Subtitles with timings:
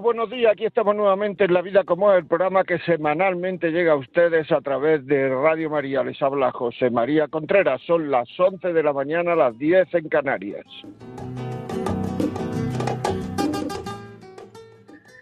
[0.00, 0.52] Buenos días.
[0.52, 4.50] Aquí estamos nuevamente en La Vida como es, el programa que semanalmente llega a ustedes
[4.52, 6.02] a través de Radio María.
[6.02, 7.80] Les habla José María Contreras.
[7.86, 10.66] Son las 11 de la mañana, las 10 en Canarias.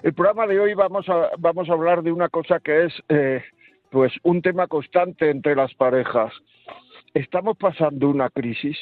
[0.03, 3.43] El programa de hoy vamos a, vamos a hablar de una cosa que es eh,
[3.91, 6.33] pues un tema constante entre las parejas.
[7.15, 8.77] Estamos pasando una crisis.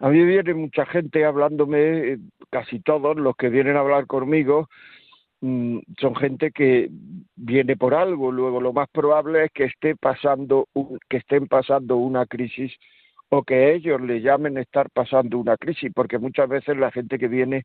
[0.00, 2.18] A mí viene mucha gente hablándome,
[2.50, 4.68] casi todos los que vienen a hablar conmigo
[5.42, 6.88] mm, son gente que
[7.36, 8.32] viene por algo.
[8.32, 10.68] Luego lo más probable es que esté pasando
[11.08, 12.72] que estén pasando una crisis
[13.28, 17.28] o que ellos le llamen estar pasando una crisis, porque muchas veces la gente que
[17.28, 17.64] viene,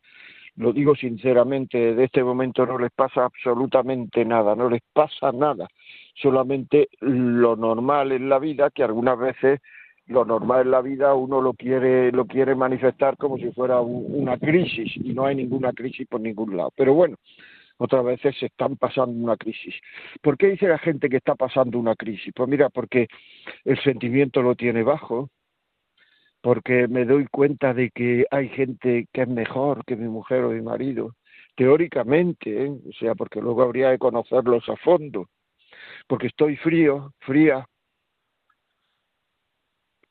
[0.58, 5.68] lo digo sinceramente, de este momento no les pasa absolutamente nada, no les pasa nada,
[6.14, 9.60] solamente lo normal en la vida que algunas veces
[10.08, 14.38] lo normal en la vida uno lo quiere lo quiere manifestar como si fuera una
[14.38, 17.18] crisis y no hay ninguna crisis por ningún lado pero bueno
[17.78, 19.74] otras veces se están pasando una crisis
[20.22, 22.32] ¿por qué dice la gente que está pasando una crisis?
[22.36, 23.08] pues mira porque
[23.64, 25.30] el sentimiento lo tiene bajo
[26.42, 30.52] porque me doy cuenta de que hay gente que es mejor que mi mujer o
[30.52, 31.16] mi marido
[31.56, 32.70] teóricamente ¿eh?
[32.70, 35.30] o sea porque luego habría que conocerlos a fondo
[36.08, 37.66] porque estoy frío fría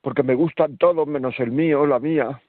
[0.05, 2.43] porque me gustan todos menos el mío, la mía,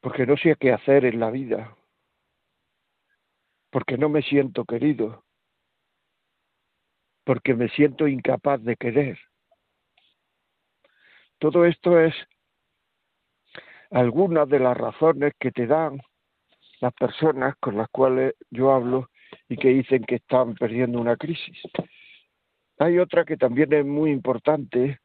[0.00, 1.76] porque no sé qué hacer en la vida,
[3.70, 5.24] porque no me siento querido,
[7.24, 9.18] porque me siento incapaz de querer.
[11.38, 12.14] Todo esto es
[13.90, 16.00] algunas de las razones que te dan
[16.80, 19.10] las personas con las cuales yo hablo
[19.48, 21.60] y que dicen que están perdiendo una crisis.
[22.78, 24.98] Hay otra que también es muy importante,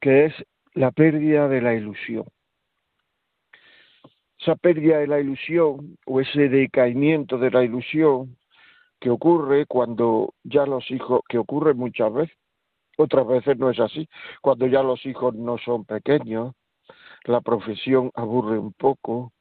[0.00, 0.34] que es
[0.74, 2.24] la pérdida de la ilusión.
[4.38, 8.36] Esa pérdida de la ilusión o ese decaimiento de la ilusión
[8.98, 12.36] que ocurre cuando ya los hijos, que ocurre muchas veces,
[12.98, 14.08] otras veces no es así,
[14.40, 16.54] cuando ya los hijos no son pequeños,
[17.24, 19.32] la profesión aburre un poco,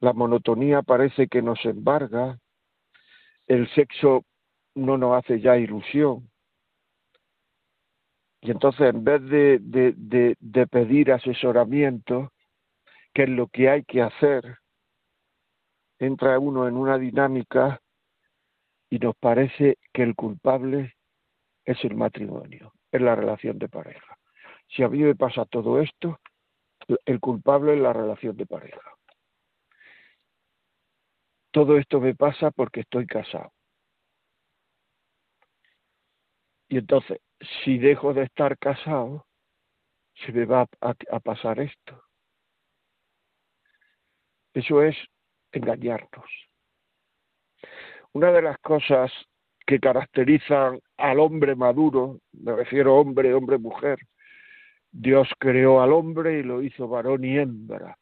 [0.00, 2.38] la monotonía parece que nos embarga,
[3.46, 4.24] el sexo
[4.74, 6.28] no nos hace ya ilusión,
[8.44, 12.30] y entonces en vez de, pedir asesoramiento,
[13.14, 14.58] que es lo que hay que hacer,
[15.98, 17.80] entra uno en una dinámica
[18.90, 20.94] y nos parece que el culpable
[21.64, 24.18] es el matrimonio, es la relación de pareja.
[24.68, 26.20] Si a mí me pasa todo esto,
[27.06, 28.92] el culpable es la relación de pareja.
[31.50, 33.54] Todo esto me pasa porque estoy casado.
[36.68, 37.20] Y entonces,
[37.64, 39.26] si dejo de estar casado,
[40.14, 42.02] se me va a, pasar esto.
[44.52, 44.96] Eso es
[45.52, 46.30] engañarnos.
[48.12, 49.12] Una de las cosas
[49.66, 53.98] que caracterizan al hombre maduro, me refiero hombre, hombre, mujer,
[54.92, 57.96] Dios creó al hombre y lo hizo varón y hembra.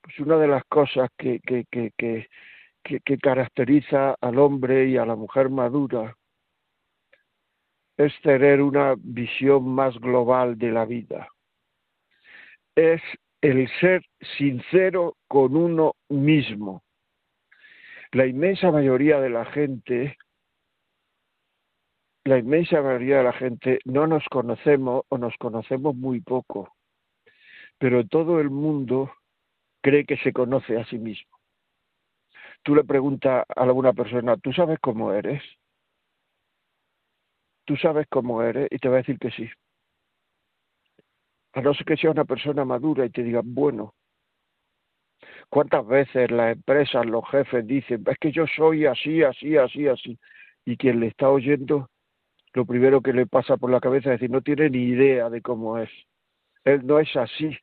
[0.00, 2.28] Pues una de las cosas que, que, que, que,
[3.00, 6.16] que caracteriza al hombre y a la mujer madura
[8.04, 11.28] es tener una visión más global de la vida.
[12.74, 13.00] Es
[13.40, 14.04] el ser
[14.38, 16.82] sincero con uno mismo.
[18.12, 20.16] La inmensa mayoría de la gente,
[22.24, 26.74] la inmensa mayoría de la gente no nos conocemos o nos conocemos muy poco,
[27.78, 29.12] pero todo el mundo
[29.80, 31.36] cree que se conoce a sí mismo.
[32.62, 35.42] Tú le preguntas a alguna persona, ¿tú sabes cómo eres?
[37.72, 39.48] Tú sabes cómo eres y te va a decir que sí.
[41.54, 43.94] A no ser que sea una persona madura y te diga, bueno,
[45.48, 50.18] ¿cuántas veces las empresas, los jefes dicen, es que yo soy así, así, así, así?
[50.66, 51.88] Y quien le está oyendo,
[52.52, 55.40] lo primero que le pasa por la cabeza es decir, no tiene ni idea de
[55.40, 55.88] cómo es.
[56.64, 57.56] Él no es así.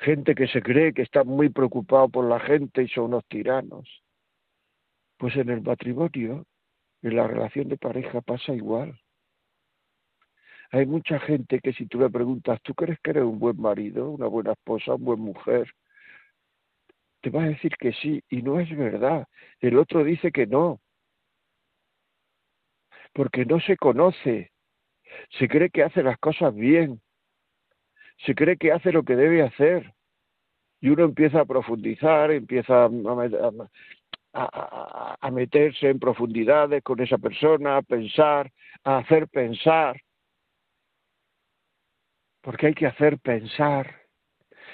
[0.00, 3.88] Gente que se cree que está muy preocupado por la gente y son unos tiranos.
[5.16, 6.44] Pues en el matrimonio
[7.04, 8.98] en la relación de pareja pasa igual.
[10.72, 14.10] Hay mucha gente que si tú le preguntas, ¿tú crees que eres un buen marido,
[14.10, 15.68] una buena esposa, una buena mujer?
[17.24, 19.26] te va a decir que sí y no es verdad.
[19.58, 20.82] El otro dice que no.
[23.14, 24.52] Porque no se conoce.
[25.38, 27.00] Se cree que hace las cosas bien.
[28.26, 29.94] Se cree que hace lo que debe hacer.
[30.82, 32.90] Y uno empieza a profundizar, empieza a,
[34.34, 38.50] a meterse en profundidades con esa persona, a pensar,
[38.82, 40.00] a hacer pensar.
[42.42, 44.04] Porque hay que hacer pensar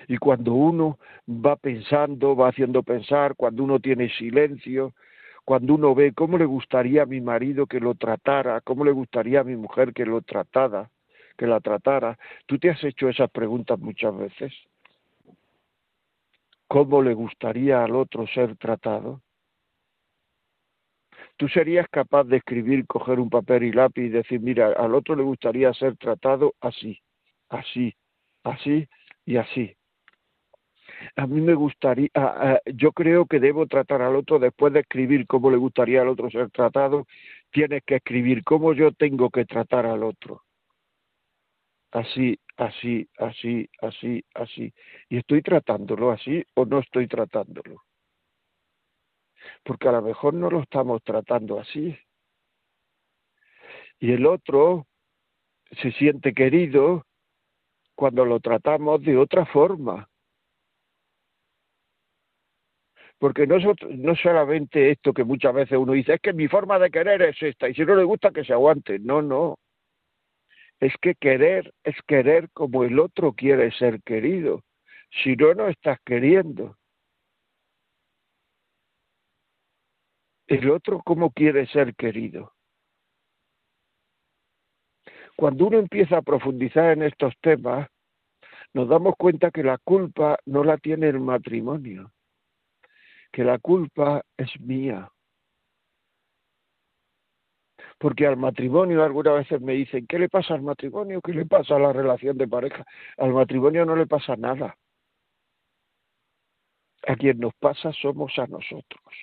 [0.09, 0.99] y cuando uno
[1.29, 4.95] va pensando, va haciendo pensar, cuando uno tiene silencio,
[5.45, 9.41] cuando uno ve cómo le gustaría a mi marido que lo tratara, cómo le gustaría
[9.41, 10.91] a mi mujer que lo tratara,
[11.37, 14.53] que la tratara, ¿tú te has hecho esas preguntas muchas veces?
[16.69, 19.21] ¿Cómo le gustaría al otro ser tratado?
[21.41, 25.17] ¿Tú serías capaz de escribir, coger un papel y lápiz y decir, mira, al otro
[25.17, 27.01] le gustaría ser tratado así,
[27.49, 27.95] así,
[28.45, 28.87] así
[29.25, 29.75] y así?
[31.17, 32.11] a mí me gustaría,
[32.75, 36.29] yo creo que debo tratar al otro después de escribir cómo le gustaría al otro
[36.29, 37.07] ser tratado,
[37.51, 40.43] tienes que escribir cómo yo tengo que tratar al otro.
[41.91, 44.75] Así, así, así, así, así.
[45.09, 47.83] ¿Y estoy tratándolo así o no estoy tratándolo?
[49.63, 51.97] Porque a lo mejor no lo estamos tratando así.
[53.99, 54.87] Y el otro
[55.83, 57.07] se siente querido
[57.95, 60.11] cuando lo tratamos de otra forma
[63.21, 63.57] porque no,
[63.91, 67.41] no solamente esto que muchas veces uno dice, es que mi forma de querer es
[67.43, 68.99] esta, y si no le gusta que se aguante.
[68.99, 69.59] No, no.
[70.81, 74.63] Es que querer es querer como el otro quiere ser querido.
[75.23, 76.79] Si no, no estás queriendo.
[80.51, 82.53] El otro cómo quiere ser querido.
[85.37, 87.89] Cuando uno empieza a profundizar en estos temas,
[88.75, 92.13] nos damos cuenta que la culpa no la tiene el matrimonio
[93.33, 95.11] que la culpa es mía.
[97.99, 101.21] Porque al matrimonio algunas veces me dicen, ¿qué le pasa al matrimonio?
[101.21, 102.85] ¿Qué le pasa a la relación de pareja?
[103.19, 104.77] Al matrimonio no le pasa nada.
[107.07, 109.15] A quien nos pasa somos a nosotros,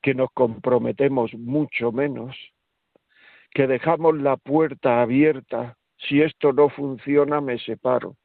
[0.00, 2.36] que nos comprometemos mucho menos,
[3.50, 8.16] que dejamos la puerta abierta, si esto no funciona me separo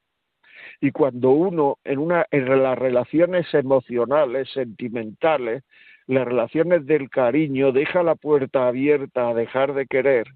[0.79, 5.63] y cuando uno en una en las relaciones emocionales, sentimentales,
[6.07, 10.27] las relaciones del cariño deja la puerta abierta a dejar de querer,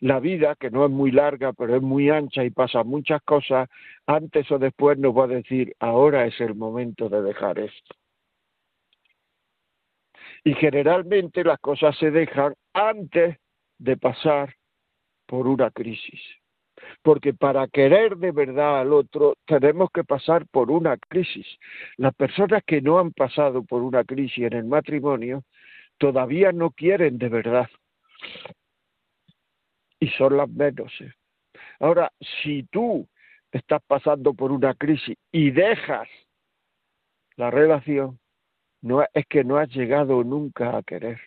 [0.00, 3.68] la vida, que no es muy larga, pero es muy ancha y pasa muchas cosas,
[4.06, 7.94] antes o después nos va a decir, ahora es el momento de dejar esto.
[10.44, 13.38] Y generalmente las cosas se dejan antes
[13.78, 14.54] de pasar
[15.26, 16.20] por una crisis
[17.02, 21.46] porque para querer de verdad al otro tenemos que pasar por una crisis.
[21.96, 25.44] Las personas que no han pasado por una crisis en el matrimonio
[25.98, 27.68] todavía no quieren de verdad.
[30.00, 30.92] Y son las menos.
[31.00, 31.12] ¿eh?
[31.80, 32.12] Ahora,
[32.42, 33.08] si tú
[33.52, 36.08] estás pasando por una crisis y dejas
[37.36, 38.18] la relación,
[38.84, 41.18] no es que no has llegado nunca a querer.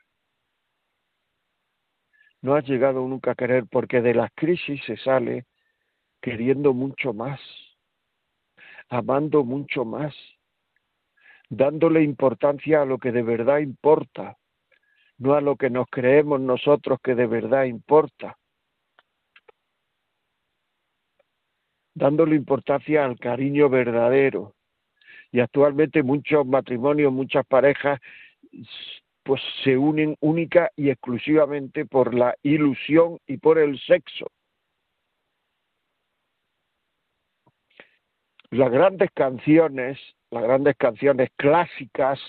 [2.40, 5.48] No has llegado nunca a querer porque de las crisis se sale
[6.22, 7.42] queriendo mucho más,
[8.90, 10.14] amando mucho más,
[11.50, 14.38] dándole importancia a lo que de verdad importa,
[15.18, 18.38] no a lo que nos creemos nosotros que de verdad importa.
[21.96, 24.57] dándole importancia al cariño verdadero.
[25.32, 28.00] Y actualmente muchos matrimonios, muchas parejas,
[29.24, 34.28] pues se unen única y exclusivamente por la ilusión y por el sexo.
[38.50, 40.00] Las grandes canciones,
[40.32, 42.20] las grandes canciones clásicas,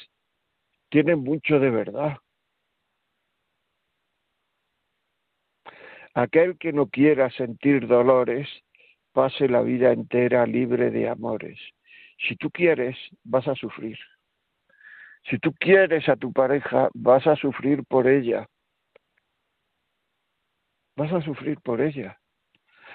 [0.88, 2.16] tienen mucho de verdad.
[6.14, 8.48] Aquel que no quiera sentir dolores,
[9.12, 11.60] pase la vida entera libre de amores.
[12.18, 13.98] Si tú quieres, vas a sufrir.
[15.30, 18.48] Si tú quieres a tu pareja, vas a sufrir por ella.
[20.96, 22.18] Vas a sufrir por ella.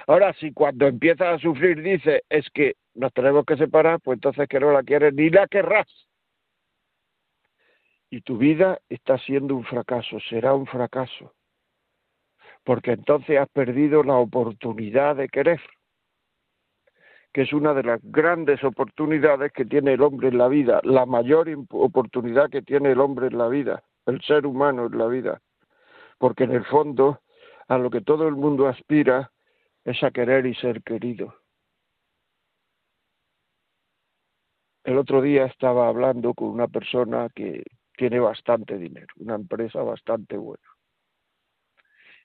[0.08, 4.48] Ahora, si cuando empiezas a sufrir dice es que nos tenemos que separar, pues entonces
[4.48, 5.88] que no la quieres ni la querrás.
[8.10, 11.34] Y tu vida está siendo un fracaso, será un fracaso.
[12.64, 15.62] Porque entonces has perdido la oportunidad de querer,
[17.34, 21.06] que es una de las grandes oportunidades que tiene el hombre en la vida, la
[21.06, 25.42] mayor oportunidad que tiene el hombre en la vida, el ser humano en la vida.
[26.20, 27.22] Porque en el fondo,
[27.68, 29.32] a lo que todo el mundo aspira
[29.84, 31.34] es a querer y ser querido.
[34.84, 37.64] el otro día estaba hablando con una persona que
[37.98, 40.64] tiene bastante dinero, una empresa bastante buena.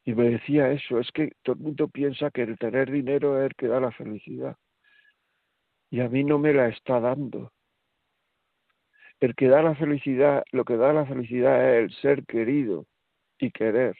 [0.04, 3.50] Y me decía eso, es que todo el mundo piensa que el tener dinero es
[3.50, 4.56] el que da la felicidad.
[5.90, 7.52] Y a mí no me la está dando.
[9.20, 12.86] El que da la felicidad, lo que da la felicidad es el ser querido
[13.38, 13.96] y querer.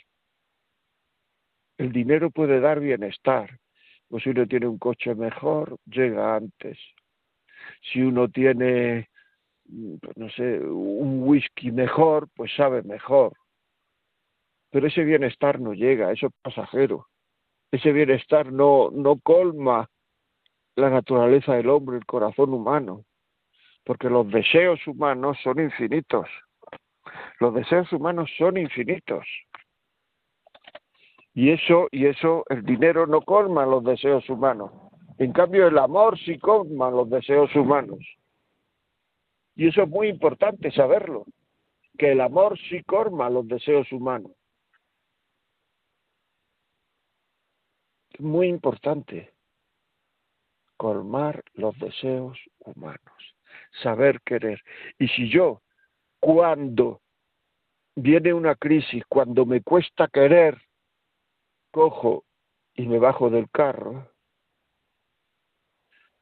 [1.78, 3.59] El dinero puede dar bienestar.
[4.09, 6.78] Pues si uno tiene un coche mejor, llega antes.
[7.92, 9.09] Si uno tiene,
[10.00, 13.35] pues no sé, un whisky mejor, pues sabe mejor.
[14.71, 17.07] Pero ese bienestar no llega, eso es pasajero.
[17.71, 19.88] Ese bienestar no, no colma
[20.78, 23.04] la naturaleza del hombre, el corazón humano
[23.88, 26.28] porque los deseos humanos son infinitos.
[27.40, 29.25] Los deseos humanos son infinitos.
[31.32, 34.73] Y eso, y eso, el dinero no colma los deseos humanos.
[35.16, 38.00] En cambio, el amor sí colma los deseos humanos.
[39.56, 41.25] Y eso es muy importante saberlo,
[41.97, 44.32] que el amor sí colma los deseos humanos.
[48.18, 49.32] Muy importante
[50.78, 53.35] colmar los deseos humanos
[53.82, 54.62] saber querer.
[54.99, 55.62] Y si yo,
[56.20, 57.02] cuando
[57.94, 60.61] viene una crisis, cuando me cuesta querer,
[61.70, 62.25] cojo
[62.75, 64.11] y me bajo del carro,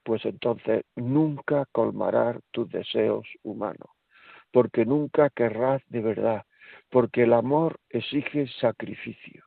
[0.03, 3.91] pues entonces nunca colmarás tus deseos humanos,
[4.53, 6.47] porque nunca querrás de verdad,
[6.91, 9.45] porque el amor exige sacrificio.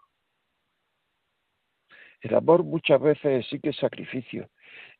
[2.21, 4.49] El amor muchas veces exige sacrificio,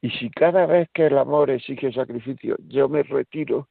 [0.02, 3.68] y si cada vez que el amor exige sacrificio yo me retiro,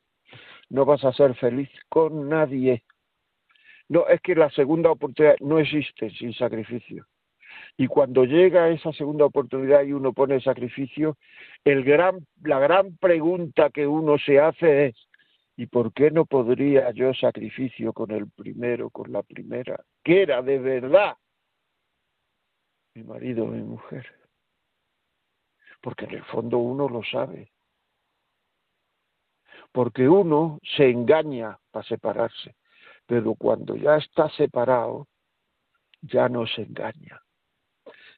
[0.68, 2.85] no vas a ser feliz con nadie.
[3.88, 7.06] No, es que la segunda oportunidad no existe sin sacrificio.
[7.78, 11.16] Y cuando llega esa segunda oportunidad y uno pone sacrificio,
[11.64, 15.08] el gran, la gran pregunta que uno se hace es,
[15.56, 19.82] ¿y por qué no podría yo sacrificio con el primero, con la primera?
[20.04, 21.16] Que era de verdad
[22.94, 24.06] mi marido, mi mujer
[25.80, 27.52] porque en el fondo uno lo sabe.
[29.73, 32.56] Porque uno se engaña para separarse,
[33.06, 35.06] pero cuando ya está separado,
[36.00, 37.20] ya no se engaña,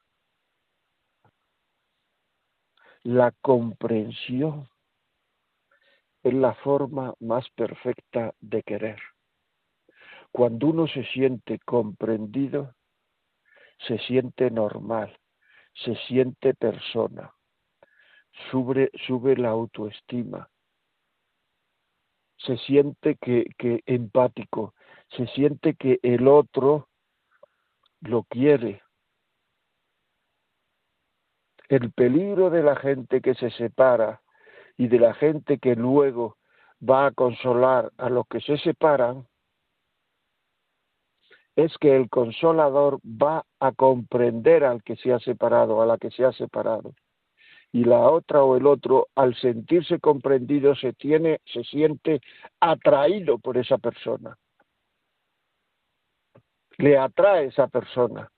[3.03, 4.69] La comprensión
[6.23, 8.99] es la forma más perfecta de querer.
[10.33, 12.75] Cuando uno se siente comprendido,
[13.87, 15.19] se siente normal,
[15.75, 17.35] se siente persona,
[18.51, 20.49] sube, sube la autoestima,
[22.45, 24.75] se siente que, que empático,
[25.17, 26.89] se siente que el otro
[28.01, 28.83] lo quiere.
[31.69, 34.23] El peligro de la gente que se separa
[34.77, 36.37] y de la gente que luego
[36.83, 39.27] va a consolar a los que se separan
[41.57, 46.11] es que el consolador va a comprender al que se ha separado, a la que
[46.11, 46.95] se ha separado
[47.75, 52.21] y la otra o el otro, al sentirse comprendido, se tiene, se siente
[52.61, 54.39] atraído por esa persona.
[56.79, 58.31] Le atrae esa persona.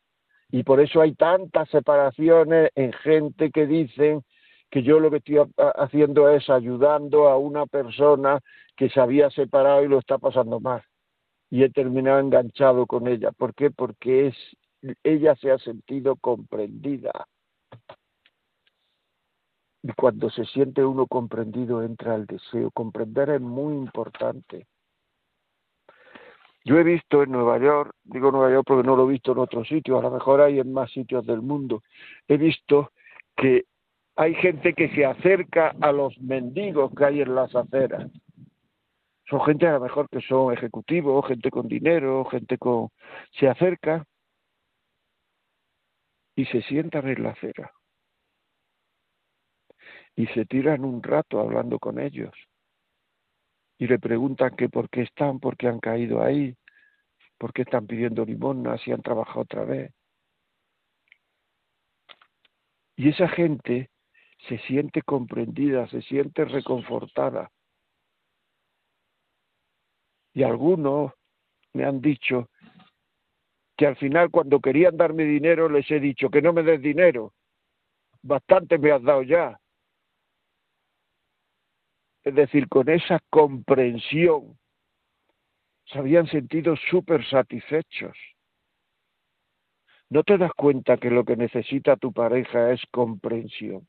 [0.50, 4.22] Y por eso hay tantas separaciones en gente que dicen
[4.70, 8.40] que yo lo que estoy haciendo es ayudando a una persona
[8.74, 10.82] que se había separado y lo está pasando mal.
[11.50, 13.32] Y he terminado enganchado con ella.
[13.32, 13.70] ¿Por qué?
[13.70, 14.36] Porque es,
[15.04, 17.12] ella se ha sentido comprendida
[19.82, 22.70] Y cuando se siente uno comprendido entra el deseo.
[22.70, 24.66] Comprender es muy importante.
[26.66, 29.38] Yo he visto en Nueva York, digo Nueva York porque no lo he visto en
[29.38, 31.84] otros sitios, a lo mejor hay en más sitios del mundo,
[32.26, 32.90] he visto
[33.36, 33.66] que
[34.16, 38.10] hay gente que se acerca a los mendigos que hay en las aceras.
[39.30, 42.88] Son gente a lo mejor que son ejecutivos, gente con dinero, gente con...
[43.38, 44.04] se acerca
[46.34, 47.75] y se sientan en la acera
[50.16, 52.32] y se tiran un rato hablando con ellos
[53.78, 56.56] y le preguntan que por qué están, por qué han caído ahí,
[57.38, 59.92] por qué están pidiendo limosna si han trabajado otra vez.
[62.96, 63.90] Y esa gente
[64.48, 67.50] se siente comprendida, se siente reconfortada.
[70.32, 71.12] Y algunos
[71.74, 72.48] me han dicho
[73.76, 77.34] que al final cuando querían darme dinero les he dicho que no me des dinero,
[78.22, 79.58] bastante me has dado ya.
[82.26, 84.58] Es decir, con esa comprensión
[85.84, 88.18] se habían sentido súper satisfechos.
[90.10, 93.86] ¿No te das cuenta que lo que necesita tu pareja es comprensión?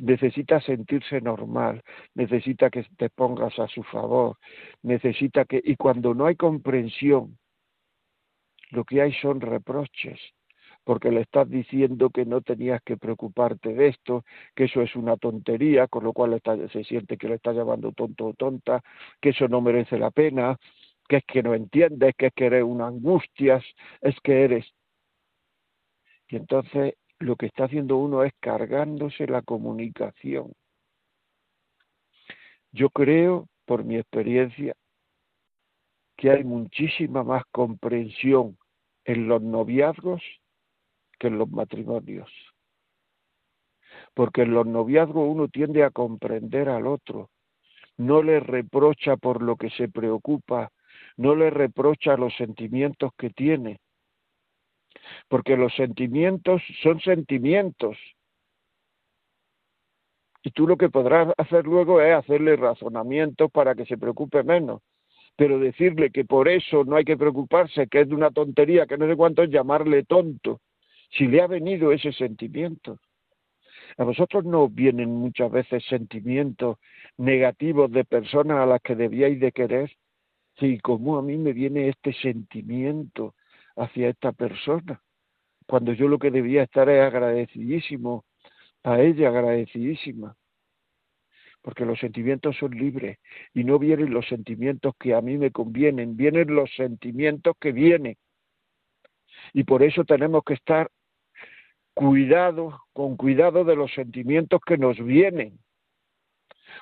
[0.00, 4.36] Necesita sentirse normal, necesita que te pongas a su favor,
[4.82, 5.62] necesita que...
[5.64, 7.38] Y cuando no hay comprensión,
[8.68, 10.20] lo que hay son reproches,
[10.88, 15.18] porque le estás diciendo que no tenías que preocuparte de esto, que eso es una
[15.18, 16.40] tontería, con lo cual
[16.72, 18.82] se siente que le está llamando tonto o tonta,
[19.20, 20.56] que eso no merece la pena,
[21.06, 23.62] que es que no entiendes, que es que eres una angustias,
[24.00, 24.64] es que eres.
[26.26, 30.54] Y entonces lo que está haciendo uno es cargándose la comunicación.
[32.72, 34.74] Yo creo, por mi experiencia,
[36.16, 38.56] que hay muchísima más comprensión
[39.04, 40.22] en los noviazgos
[41.18, 42.30] que en los matrimonios.
[44.14, 47.30] Porque en los noviazgos uno tiende a comprender al otro,
[47.96, 50.70] no le reprocha por lo que se preocupa,
[51.16, 53.80] no le reprocha los sentimientos que tiene,
[55.28, 57.96] porque los sentimientos son sentimientos.
[60.42, 64.80] Y tú lo que podrás hacer luego es hacerle razonamientos para que se preocupe menos.
[65.36, 68.96] Pero decirle que por eso no hay que preocuparse, que es de una tontería, que
[68.96, 70.60] no sé cuánto es llamarle tonto,
[71.10, 73.00] si le ha venido ese sentimiento.
[73.96, 76.78] A vosotros no vienen muchas veces sentimientos
[77.16, 79.90] negativos de personas a las que debíais de querer.
[80.58, 83.34] Sí, como a mí me viene este sentimiento
[83.76, 85.00] hacia esta persona,
[85.66, 88.24] cuando yo lo que debía estar es agradecidísimo
[88.82, 90.36] a ella, agradecidísima,
[91.62, 93.18] porque los sentimientos son libres
[93.54, 98.16] y no vienen los sentimientos que a mí me convienen, vienen los sentimientos que vienen.
[99.52, 100.90] Y por eso tenemos que estar
[101.98, 105.58] cuidado, con cuidado de los sentimientos que nos vienen,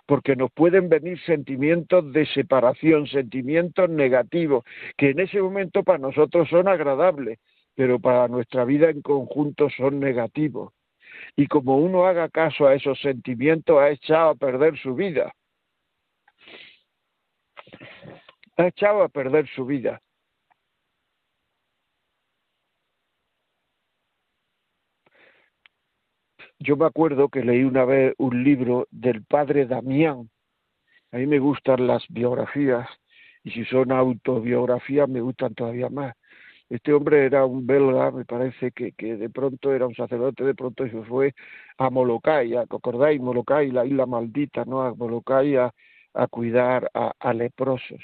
[0.04, 4.62] porque nos pueden venir sentimientos de separación, sentimientos negativos,
[4.94, 7.38] que en ese momento para nosotros son agradables,
[7.74, 10.74] pero para nuestra vida en conjunto son negativos.
[11.34, 15.32] Y como uno haga caso a esos sentimientos, ha echado a perder su vida.
[18.58, 20.02] Ha echado a perder su vida.
[26.58, 30.30] Yo me acuerdo que leí una vez un libro del padre Damián.
[31.12, 32.88] A mí me gustan las biografías
[33.44, 36.14] y si son autobiografías me gustan todavía más.
[36.68, 40.54] Este hombre era un belga, me parece que, que de pronto era un sacerdote, de
[40.54, 41.34] pronto se fue
[41.78, 43.20] a Molokai, ¿acordáis?
[43.20, 44.82] Molokai, la isla maldita, ¿no?
[44.82, 45.72] A Molokai a,
[46.28, 48.02] cuidar a, a leprosos.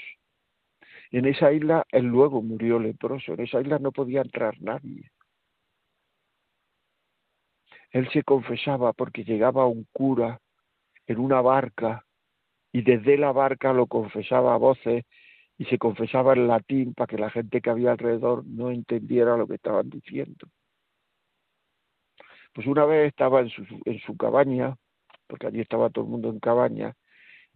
[1.11, 5.11] En esa isla él luego murió leproso, en esa isla no podía entrar nadie.
[7.93, 10.39] Él se confesaba porque llegaba un cura
[11.05, 12.05] en una barca
[12.71, 15.05] y desde la barca lo confesaba a voces
[15.59, 19.47] y se confesaba en latín para que la gente que había alrededor no entendiera lo
[19.47, 20.47] que estaban diciendo.
[22.51, 24.75] Pues una vez estaba en su, en su cabaña,
[25.27, 26.95] porque allí estaba todo el mundo en cabaña,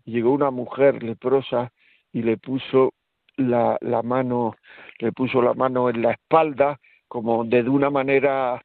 [0.05, 1.71] y llegó una mujer leprosa
[2.13, 2.93] y le puso
[3.37, 4.55] la, la mano,
[4.99, 8.63] le puso la mano en la espalda, como de una manera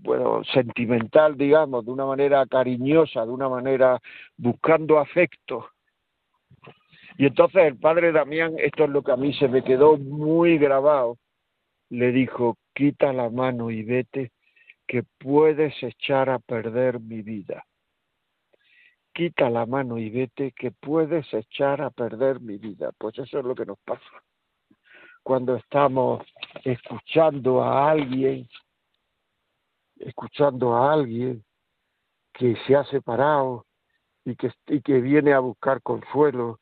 [0.00, 4.00] bueno, sentimental, digamos, de una manera cariñosa, de una manera
[4.36, 5.68] buscando afecto.
[7.18, 10.58] Y entonces el padre Damián, esto es lo que a mí se me quedó muy
[10.58, 11.16] grabado,
[11.88, 14.32] le dijo, quita la mano y vete,
[14.86, 17.64] que puedes echar a perder mi vida.
[19.12, 22.90] Quita la mano y vete, que puedes echar a perder mi vida.
[22.98, 24.04] Pues eso es lo que nos pasa.
[25.22, 26.22] Cuando estamos
[26.62, 28.46] escuchando a alguien
[29.98, 31.44] escuchando a alguien
[32.32, 33.66] que se ha separado
[34.24, 36.60] y que, y que viene a buscar consuelo,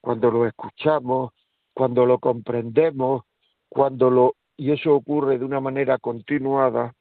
[0.00, 1.32] cuando lo escuchamos,
[1.74, 3.22] cuando lo comprendemos,
[3.68, 6.92] cuando lo y eso ocurre de una manera continuada,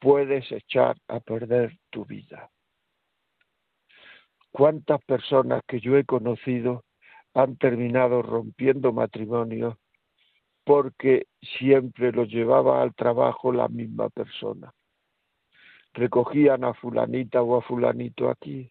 [0.00, 2.50] puedes echar a perder tu vida.
[4.50, 6.84] ¿Cuántas personas que yo he conocido
[7.34, 9.78] han terminado rompiendo matrimonio
[10.64, 11.26] porque
[11.58, 14.72] siempre los llevaba al trabajo la misma persona?
[15.94, 18.70] Recogían a fulanita o a fulanito aquí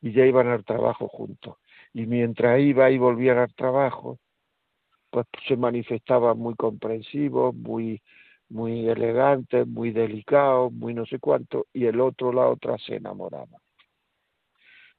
[0.00, 1.56] y ya iban al trabajo juntos.
[1.92, 4.18] Y mientras iba y volvían al trabajo,
[5.10, 8.02] pues se manifestaban muy comprensivos, muy,
[8.48, 13.58] muy elegantes, muy delicados, muy no sé cuánto, y el otro, la otra, se enamoraba.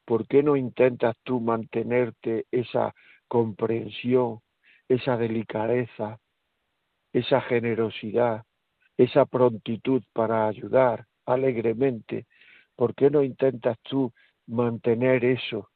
[0.05, 2.95] ¿Por qué no intentas tú mantenerte esa
[3.27, 4.39] comprensión,
[4.87, 6.19] esa delicadeza,
[7.13, 8.43] esa generosidad,
[8.97, 12.27] esa prontitud para ayudar alegremente?
[12.75, 14.13] ¿Por qué no intentas tú
[14.47, 15.69] mantener eso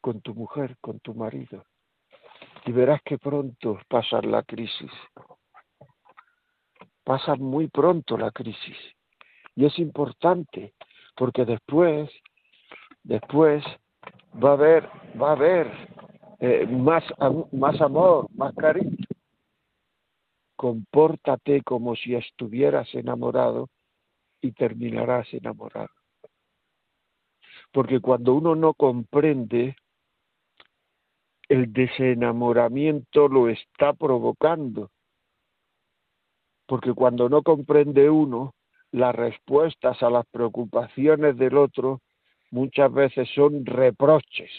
[0.00, 1.64] con tu mujer, con tu marido?
[2.66, 4.90] y verás que pronto pasa la crisis.
[7.04, 8.76] Pasa muy pronto la crisis.
[9.54, 10.74] Y es importante
[11.14, 12.10] porque después,
[13.04, 13.64] después
[14.42, 15.70] va a haber, va a haber
[16.40, 17.04] eh, más,
[17.52, 18.95] más amor, más cariño.
[20.56, 23.68] Compórtate como si estuvieras enamorado
[24.40, 25.90] y terminarás enamorado.
[27.72, 29.76] Porque cuando uno no comprende,
[31.48, 34.90] el desenamoramiento lo está provocando.
[36.66, 38.54] Porque cuando no comprende uno,
[38.92, 42.00] las respuestas a las preocupaciones del otro
[42.50, 44.50] muchas veces son reproches.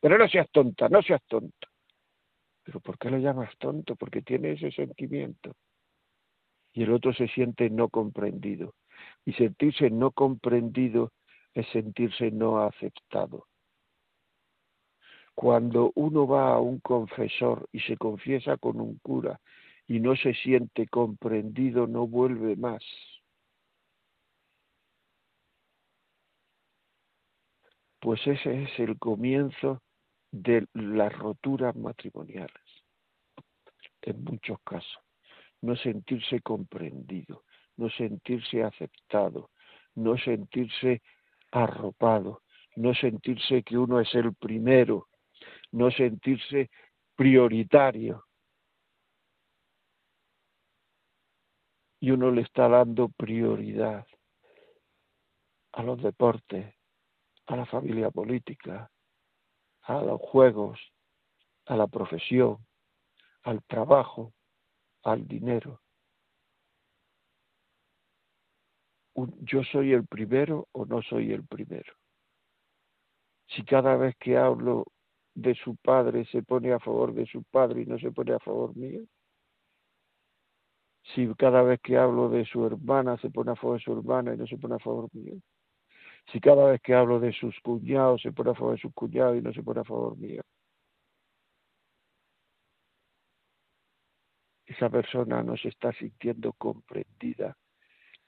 [0.00, 1.68] Pero no seas tonta, no seas tonto.
[2.66, 3.94] Pero ¿por qué lo llamas tonto?
[3.94, 5.54] Porque tiene ese sentimiento.
[6.72, 8.74] Y el otro se siente no comprendido.
[9.24, 11.12] Y sentirse no comprendido
[11.54, 13.46] es sentirse no aceptado.
[15.32, 19.38] Cuando uno va a un confesor y se confiesa con un cura
[19.86, 22.82] y no se siente comprendido, no vuelve más.
[28.00, 29.82] Pues ese es el comienzo
[30.30, 32.84] de las roturas matrimoniales,
[34.02, 35.02] en muchos casos.
[35.62, 37.44] No sentirse comprendido,
[37.76, 39.50] no sentirse aceptado,
[39.94, 41.02] no sentirse
[41.50, 42.42] arropado,
[42.76, 45.08] no sentirse que uno es el primero
[45.72, 46.70] no sentirse
[47.14, 48.24] prioritario.
[52.00, 54.06] Y uno le está dando prioridad
[55.72, 56.74] a los deportes,
[57.46, 58.90] a la familia política,
[59.86, 60.78] a los juegos,
[61.66, 62.58] a la profesión,
[63.42, 64.32] al trabajo,
[65.02, 65.80] al dinero.
[69.40, 71.94] yo soy el primero o no soy el primero.
[73.46, 74.84] Si cada vez que hablo
[75.34, 78.38] de su padre se pone a favor de su padre y no se pone a
[78.40, 79.06] favor mío?
[81.14, 84.34] Si cada vez que hablo de su hermana se pone a favor de su hermana
[84.34, 85.40] y no se pone a favor mío?
[86.32, 89.36] Si cada vez que hablo de sus cuñados se pone a favor de sus cuñados
[89.36, 90.42] y no se pone a favor mío?
[94.66, 97.56] Esa persona no se está sintiendo comprendida,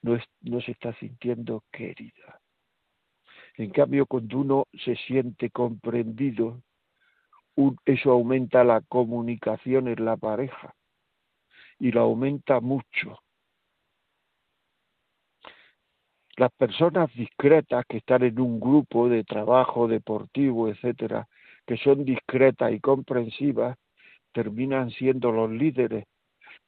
[0.01, 2.39] no, no se está sintiendo querida.
[3.55, 6.61] En cambio, cuando uno se siente comprendido,
[7.83, 10.73] eso aumenta la comunicación en la pareja
[11.77, 13.19] y lo aumenta mucho.
[16.39, 21.27] Las personas discretas que están en un grupo de trabajo deportivo, etcétera,
[21.67, 23.77] que son discretas y comprensivas,
[24.31, 26.05] terminan siendo los líderes,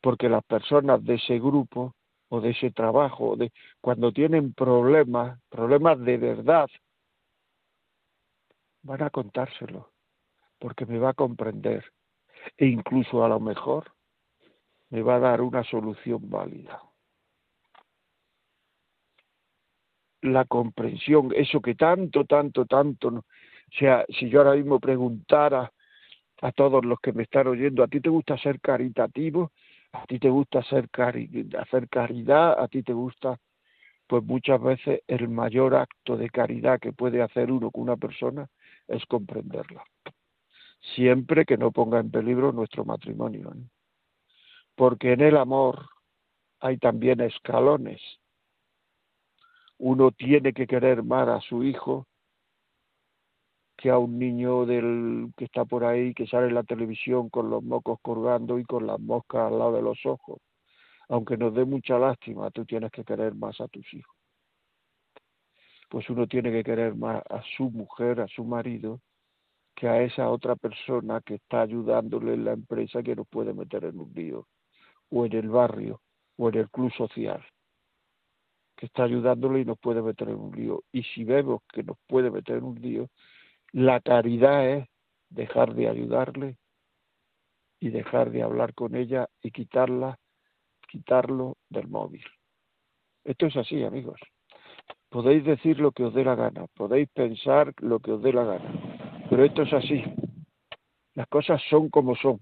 [0.02, 1.94] porque las personas de ese grupo
[2.28, 6.68] o de ese trabajo, de, cuando tienen problemas, problemas de verdad,
[8.84, 9.90] van a contárselo
[10.60, 11.86] porque me va a comprender
[12.58, 13.94] e incluso a lo mejor
[14.90, 16.91] me va a dar una solución válida.
[20.22, 23.24] La comprensión, eso que tanto, tanto, tanto, o
[23.78, 25.72] sea, si yo ahora mismo preguntara
[26.42, 29.52] a todos los que me están oyendo, ¿a ti te gusta ser caritativo?
[29.94, 30.90] ¿A ti te gusta hacer,
[31.60, 32.60] hacer caridad?
[32.60, 33.38] ¿A ti te gusta?
[34.08, 38.48] Pues muchas veces el mayor acto de caridad que puede hacer uno con una persona
[38.88, 39.84] es comprenderla
[40.96, 43.52] siempre que no ponga en peligro nuestro matrimonio.
[43.54, 43.64] ¿eh?
[44.76, 45.86] Porque en el amor
[46.60, 48.02] hay también escalones.
[49.84, 52.06] Uno tiene que querer más a su hijo
[53.76, 57.50] que a un niño del que está por ahí, que sale en la televisión con
[57.50, 60.40] los mocos colgando y con las moscas al lado de los ojos.
[61.10, 64.16] aunque nos dé mucha lástima, tú tienes que querer más a tus hijos.
[65.90, 69.02] Pues uno tiene que querer más a su mujer, a su marido,
[69.76, 73.86] que a esa otra persona que está ayudándole en la empresa que nos puede meter
[73.86, 74.48] en un lío,
[75.10, 76.02] o en el barrio,
[76.38, 77.44] o en el club social,
[78.82, 80.84] que está ayudándole y nos puede meter en un lío.
[80.92, 83.10] Y si vemos que nos puede meter en un lío,
[83.74, 84.88] la caridad es
[85.30, 86.58] dejar de ayudarle
[87.80, 90.18] y dejar de hablar con ella y quitarla
[90.90, 92.26] quitarlo del móvil.
[93.24, 94.20] Esto es así, amigos.
[95.10, 98.46] Podéis decir lo que os dé la gana, podéis pensar lo que os dé la
[98.46, 100.04] gana, pero esto es así.
[101.14, 102.40] Las cosas son como son.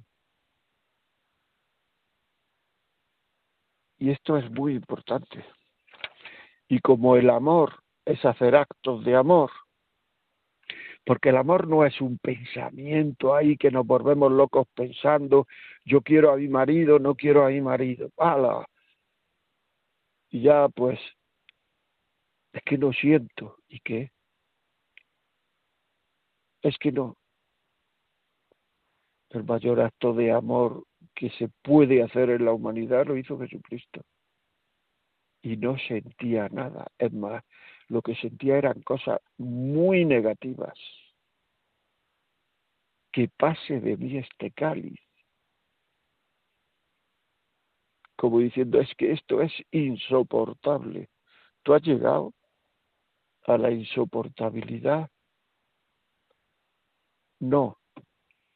[3.97, 5.43] Y esto es muy importante.
[6.69, 9.51] Y como el amor es hacer actos de amor,
[11.03, 15.47] porque el amor no es un pensamiento ahí que nos volvemos locos pensando,
[15.83, 18.67] yo quiero a mi marido, no quiero a mi marido, ¡Hala!
[20.29, 20.99] Y ya pues,
[22.53, 24.11] es que no siento, ¿y qué?
[26.61, 27.17] Es que no.
[29.31, 30.83] El mayor acto de amor
[31.15, 34.01] que se puede hacer en la humanidad lo hizo Jesucristo.
[35.41, 36.87] Y no sentía nada.
[36.97, 37.43] Es más,
[37.87, 40.77] lo que sentía eran cosas muy negativas.
[43.11, 44.99] Que pase de mí este cáliz.
[48.15, 51.09] Como diciendo, es que esto es insoportable.
[51.63, 52.33] Tú has llegado
[53.43, 55.09] a la insoportabilidad.
[57.39, 57.79] No,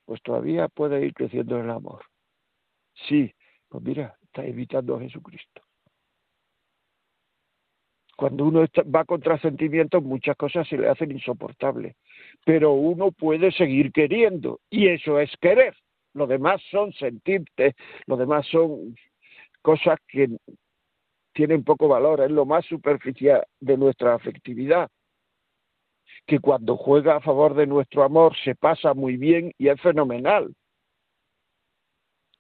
[0.06, 2.06] pues todavía puede ir creciendo el amor.
[3.08, 3.34] Sí,
[3.70, 5.62] pues mira, está evitando a Jesucristo
[8.24, 11.98] cuando uno va contra sentimientos, muchas cosas se le hacen insoportables.
[12.46, 15.76] Pero uno puede seguir queriendo, y eso es querer.
[16.14, 18.96] Lo demás son sentirte, lo demás son
[19.62, 20.30] cosas que
[21.34, 24.90] tienen poco valor, es lo más superficial de nuestra afectividad.
[26.26, 30.56] Que cuando juega a favor de nuestro amor se pasa muy bien y es fenomenal.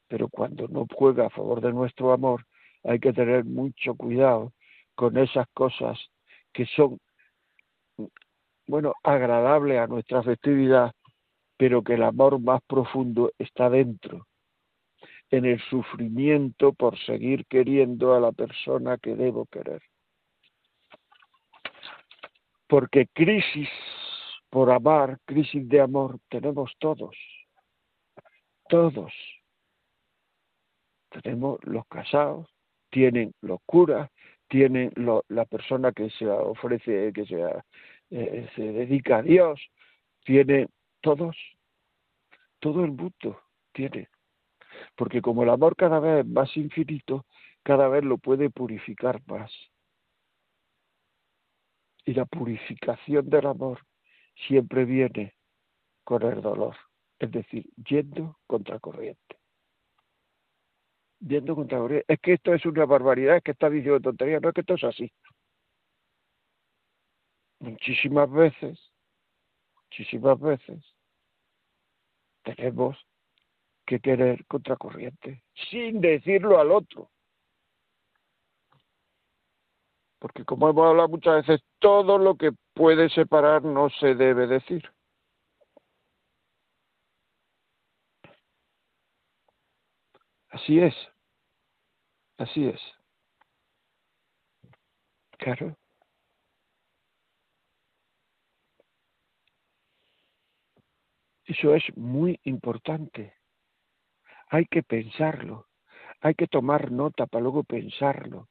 [0.07, 2.45] Pero cuando no juega a favor de nuestro amor,
[2.85, 4.53] hay que tener mucho cuidado
[4.95, 5.99] con esas cosas
[6.51, 6.99] que son,
[8.67, 10.93] bueno, agradables a nuestra afectividad,
[11.57, 14.27] pero que el amor más profundo está dentro,
[15.29, 19.81] en el sufrimiento por seguir queriendo a la persona que debo querer.
[22.67, 23.69] Porque crisis
[24.53, 27.17] por amar, crisis de amor, tenemos todos,
[28.69, 29.11] todos.
[31.09, 32.47] Tenemos los casados,
[32.91, 34.11] tienen los curas,
[34.53, 34.91] tiene
[35.29, 37.41] la persona que se ofrece, que se,
[38.11, 39.59] eh, se dedica a Dios,
[40.23, 40.67] tiene
[41.01, 41.35] todos,
[42.59, 44.09] todo el mundo tiene.
[44.95, 47.25] Porque como el amor cada vez es más infinito,
[47.63, 49.51] cada vez lo puede purificar más.
[52.05, 53.79] Y la purificación del amor
[54.47, 55.33] siempre viene
[56.03, 56.75] con el dolor,
[57.17, 59.42] es decir, yendo contra corriente
[61.23, 64.55] viendo contra Es que esto es una barbaridad, es que está diciendo tontería, no es
[64.55, 65.11] que esto es así.
[67.59, 68.91] Muchísimas veces,
[69.75, 70.83] muchísimas veces,
[72.43, 72.97] tenemos
[73.85, 77.09] que querer contracorriente, sin decirlo al otro.
[80.19, 84.89] Porque como hemos hablado muchas veces, todo lo que puede separar no se debe decir.
[90.49, 91.12] Así es.
[92.43, 92.81] Así es.
[95.37, 95.77] Claro.
[101.45, 103.37] Eso es muy importante.
[104.49, 105.69] Hay que pensarlo.
[106.19, 108.49] Hay que tomar nota para luego pensarlo.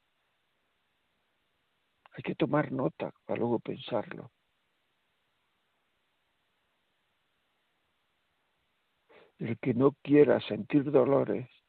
[2.15, 4.31] Hay que tomar nota para luego pensarlo.
[9.39, 11.62] El que no quiera sentir dolores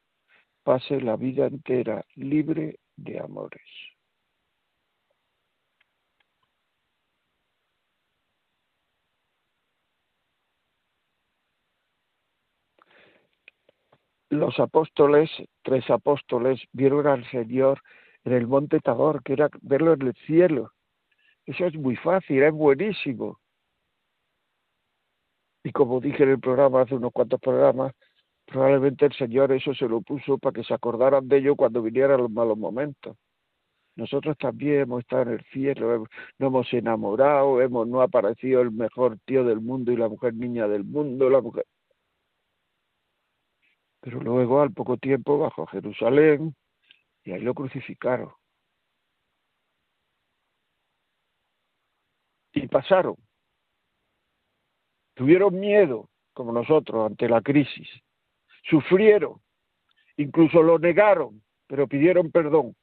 [0.64, 3.62] pase la vida entera libre de amores.
[14.30, 15.30] Los apóstoles,
[15.62, 17.82] tres apóstoles, vieron al Señor
[18.24, 20.72] en el monte Tabor, que era verlo en el cielo.
[21.46, 23.40] Eso es muy fácil, es buenísimo.
[25.64, 27.94] Y como dije en el programa, hace unos cuantos programas,
[28.46, 32.22] Probablemente el Señor eso se lo puso para que se acordaran de ello cuando vinieran
[32.22, 33.18] los malos momentos.
[33.96, 36.08] Nosotros también hemos estado en el cielo,
[36.40, 40.34] nos hemos enamorado, hemos no ha aparecido el mejor tío del mundo y la mujer
[40.34, 41.66] niña del mundo, la mujer.
[44.02, 46.56] Pero luego, al poco tiempo, bajo Jerusalén,
[47.24, 48.32] Y ahí lo crucificaron.
[52.54, 53.16] Y pasaron.
[55.16, 57.88] Tuvieron miedo, como nosotros, ante la crisis.
[58.64, 59.42] Sufrieron.
[60.18, 62.76] Incluso lo negaron, pero pidieron perdón.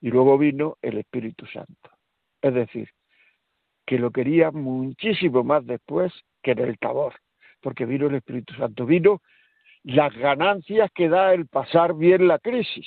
[0.00, 1.90] Y luego vino el Espíritu Santo.
[2.42, 2.90] Es decir,
[3.86, 7.14] que lo quería muchísimo más después que en el Tabor,
[7.60, 9.22] porque vino el Espíritu Santo, vino
[9.84, 12.86] las ganancias que da el pasar bien la crisis.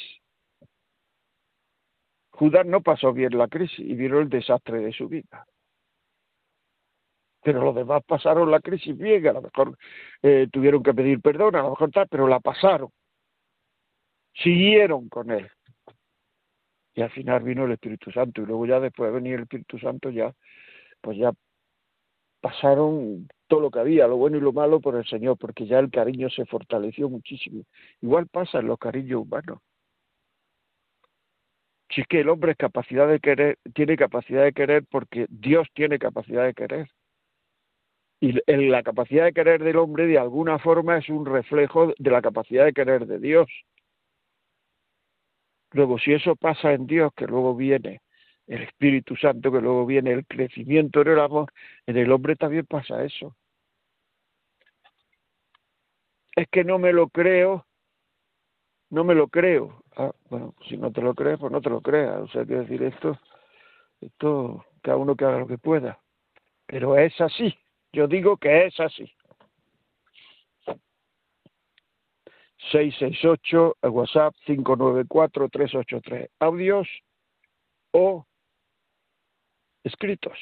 [2.31, 5.45] Judas no pasó bien la crisis y vino el desastre de su vida.
[7.41, 9.77] Pero los demás pasaron la crisis bien, a lo mejor
[10.21, 12.89] eh, tuvieron que pedir perdón, a lo mejor tal, pero la pasaron.
[14.33, 15.49] Siguieron con él.
[16.95, 19.79] Y al final vino el Espíritu Santo y luego ya después de venir el Espíritu
[19.79, 20.33] Santo ya
[21.01, 21.31] pues ya
[22.41, 25.79] pasaron todo lo que había, lo bueno y lo malo por el Señor, porque ya
[25.79, 27.63] el cariño se fortaleció muchísimo.
[28.01, 29.59] Igual pasa en los cariños humanos.
[31.89, 35.67] Si es que el hombre es capacidad de querer, tiene capacidad de querer porque Dios
[35.73, 36.87] tiene capacidad de querer.
[38.21, 42.21] Y la capacidad de querer del hombre de alguna forma es un reflejo de la
[42.21, 43.47] capacidad de querer de Dios.
[45.71, 48.01] Luego, si eso pasa en Dios, que luego viene
[48.47, 51.53] el Espíritu Santo, que luego viene el crecimiento en el amor,
[51.85, 53.35] en el hombre también pasa eso.
[56.35, 57.67] Es que no me lo creo,
[58.89, 59.83] no me lo creo.
[59.95, 62.21] Ah, bueno, si no te lo crees, pues no te lo creas.
[62.21, 63.19] O sea, quiero decir esto,
[64.01, 65.99] esto, cada uno que haga lo que pueda.
[66.65, 67.55] Pero es así,
[67.91, 69.11] yo digo que es así.
[72.71, 76.29] 668, el WhatsApp 594-383.
[76.39, 76.87] Audios
[77.91, 78.25] o
[79.83, 80.37] escritos.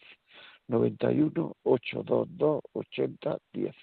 [0.69, 3.75] 91 822 8010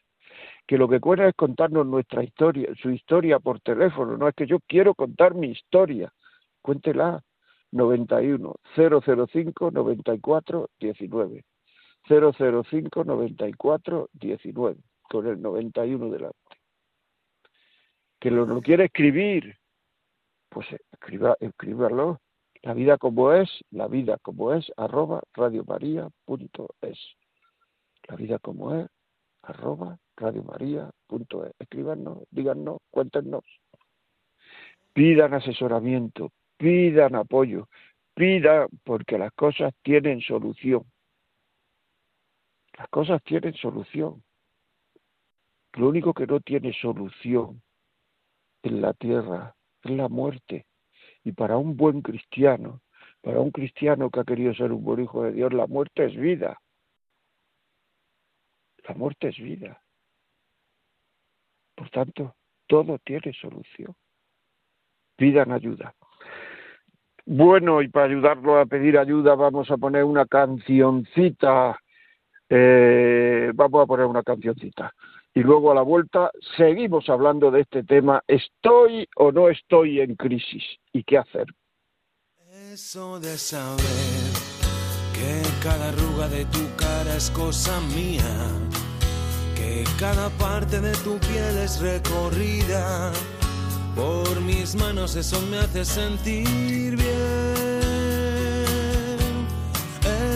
[0.68, 4.48] que lo que cuenta es contarnos nuestra historia, su historia por teléfono, no es que
[4.48, 6.12] yo quiero contar mi historia,
[6.62, 7.24] cuéntela.
[7.76, 11.44] 91 005 94 19
[12.08, 14.78] 005 94 19
[15.10, 16.38] con el 91 delante.
[18.20, 19.58] Que lo, no quiere escribir,
[20.50, 22.22] pues escriba, escríbalo.
[22.66, 27.00] La vida como es, la vida como es, arroba radiomaria.es.
[28.08, 28.90] La vida como es,
[29.44, 31.54] arroba radiomaria.es.
[31.60, 33.44] Escríbanos, díganos, cuéntenos.
[34.94, 37.70] Pidan asesoramiento, pidan apoyo,
[38.16, 40.92] pidan porque las cosas tienen solución.
[42.80, 44.24] Las cosas tienen solución.
[45.74, 47.62] Lo único que no tiene solución
[48.64, 50.66] en la tierra es la muerte.
[51.26, 52.82] Y para un buen cristiano,
[53.22, 56.16] para un cristiano que ha querido ser un buen hijo de Dios, la muerte es
[56.16, 56.62] vida.
[58.88, 59.82] La muerte es vida.
[61.76, 62.36] Por tanto,
[62.68, 63.96] todo tiene solución.
[65.18, 65.96] Pidan ayuda.
[67.26, 71.80] Bueno, y para ayudarlo a pedir ayuda vamos a poner una cancioncita.
[72.48, 74.94] Eh, vamos a poner una cancioncita.
[75.36, 80.16] Y luego a la vuelta seguimos hablando de este tema, ¿estoy o no estoy en
[80.16, 80.64] crisis?
[80.94, 81.46] ¿Y qué hacer?
[82.72, 83.84] Eso de saber
[85.14, 88.24] que cada arruga de tu cara es cosa mía,
[89.56, 93.12] que cada parte de tu piel es recorrida
[93.96, 97.06] por mis manos eso me hace sentir bien.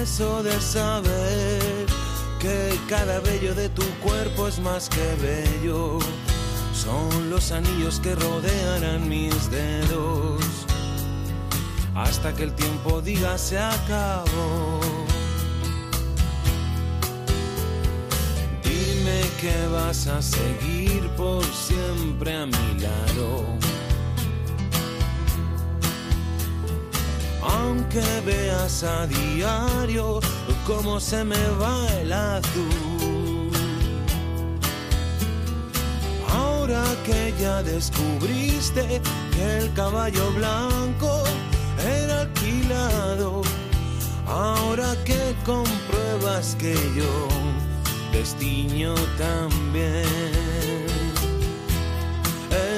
[0.02, 1.79] Eso de saber
[2.40, 6.00] que cada vello de tu cuerpo es más que bello.
[6.74, 10.42] Son los anillos que rodearán mis dedos.
[11.96, 14.80] Hasta que el tiempo diga se acabó.
[19.42, 23.46] que vas a seguir por siempre a mi lado.
[27.42, 30.20] Aunque veas a diario
[30.70, 33.50] cómo se me va el azul.
[36.32, 39.02] Ahora que ya descubriste
[39.34, 41.24] que el caballo blanco
[41.84, 43.42] era alquilado.
[44.28, 47.14] Ahora que compruebas que yo
[48.14, 50.06] destino también.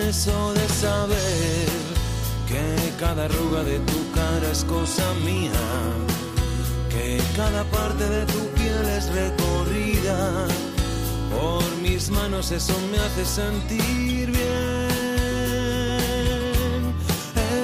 [0.08, 1.70] Eso de saber
[2.48, 5.52] que cada arruga de tu cara es cosa mía,
[7.36, 10.48] cada parte de tu piel es recorrida
[11.34, 14.92] por mis manos, eso me hace sentir bien.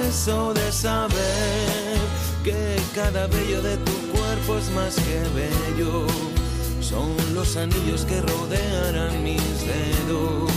[0.08, 1.98] Eso de saber
[2.42, 6.06] que cada vello de tu cuerpo es más que bello.
[6.80, 10.50] Son los anillos que rodearán mis dedos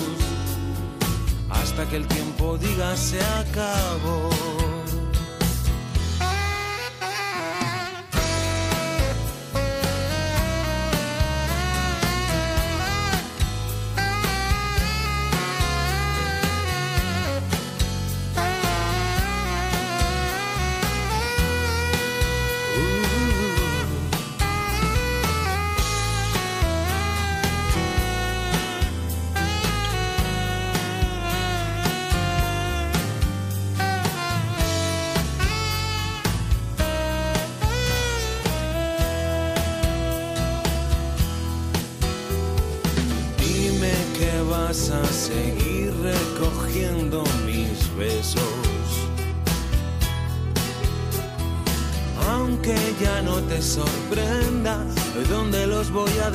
[1.49, 4.60] hasta que el tiempo diga se acabó.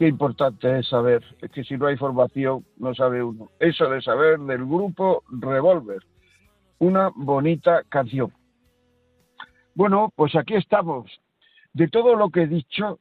[0.00, 3.50] qué importante es saber, es que si no hay formación no sabe uno.
[3.58, 6.02] Eso de saber del grupo Revolver,
[6.78, 8.32] una bonita canción.
[9.74, 11.20] Bueno, pues aquí estamos.
[11.74, 12.98] De todo lo que he dicho,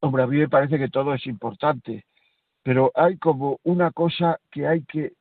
[0.00, 2.04] hombre, a mí me parece que todo es importante,
[2.64, 5.12] pero hay como una cosa que hay que,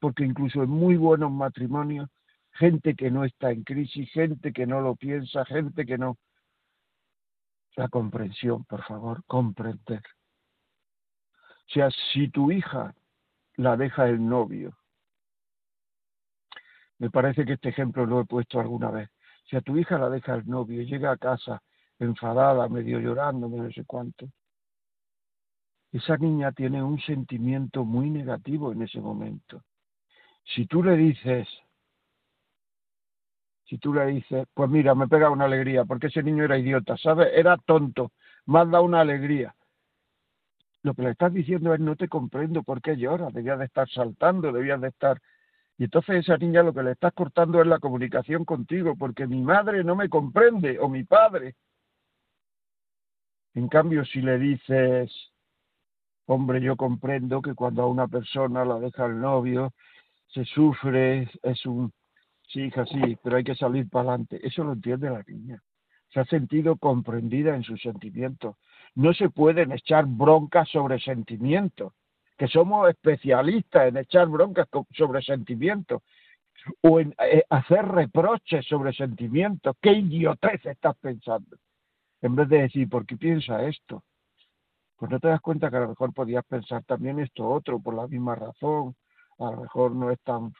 [0.00, 2.08] porque incluso en muy buenos matrimonios,
[2.52, 6.16] gente que no está en crisis, gente que no lo piensa, gente que no,
[7.76, 10.00] la comprensión, por favor, comprender.
[11.66, 12.94] O sea, si tu hija
[13.56, 14.76] la deja el novio,
[16.98, 19.10] me parece que este ejemplo lo he puesto alguna vez.
[19.44, 21.62] Si a tu hija la deja el novio llega a casa
[21.98, 24.28] enfadada, medio llorando, no sé cuánto,
[25.92, 29.62] esa niña tiene un sentimiento muy negativo en ese momento.
[30.44, 31.48] Si tú le dices,
[33.66, 36.96] si tú le dices, pues mira, me pega una alegría, porque ese niño era idiota,
[36.96, 37.28] ¿sabes?
[37.32, 38.12] Era tonto,
[38.46, 39.54] más da una alegría.
[40.84, 43.88] Lo que le estás diciendo es, no te comprendo por qué lloras, debías de estar
[43.90, 45.20] saltando, debías de estar...
[45.76, 49.42] Y entonces esa niña lo que le estás cortando es la comunicación contigo, porque mi
[49.42, 51.56] madre no me comprende, o mi padre.
[53.54, 55.10] En cambio, si le dices,
[56.26, 59.72] hombre, yo comprendo que cuando a una persona la deja el novio,
[60.28, 61.92] se sufre, es un
[62.48, 64.40] Sí, hija, sí, pero hay que salir para adelante.
[64.46, 65.62] Eso lo entiende la niña.
[66.14, 68.56] Se ha sentido comprendida en sus sentimientos.
[68.94, 71.92] No se pueden echar broncas sobre sentimientos,
[72.38, 76.02] que somos especialistas en echar broncas sobre sentimientos
[76.82, 79.76] o en eh, hacer reproches sobre sentimientos.
[79.82, 81.56] ¿Qué idiotez estás pensando?
[82.22, 84.04] En vez de decir, ¿por qué piensa esto?
[84.96, 87.94] Pues no te das cuenta que a lo mejor podías pensar también esto otro por
[87.94, 88.94] la misma razón.
[89.40, 90.52] A lo mejor no es tan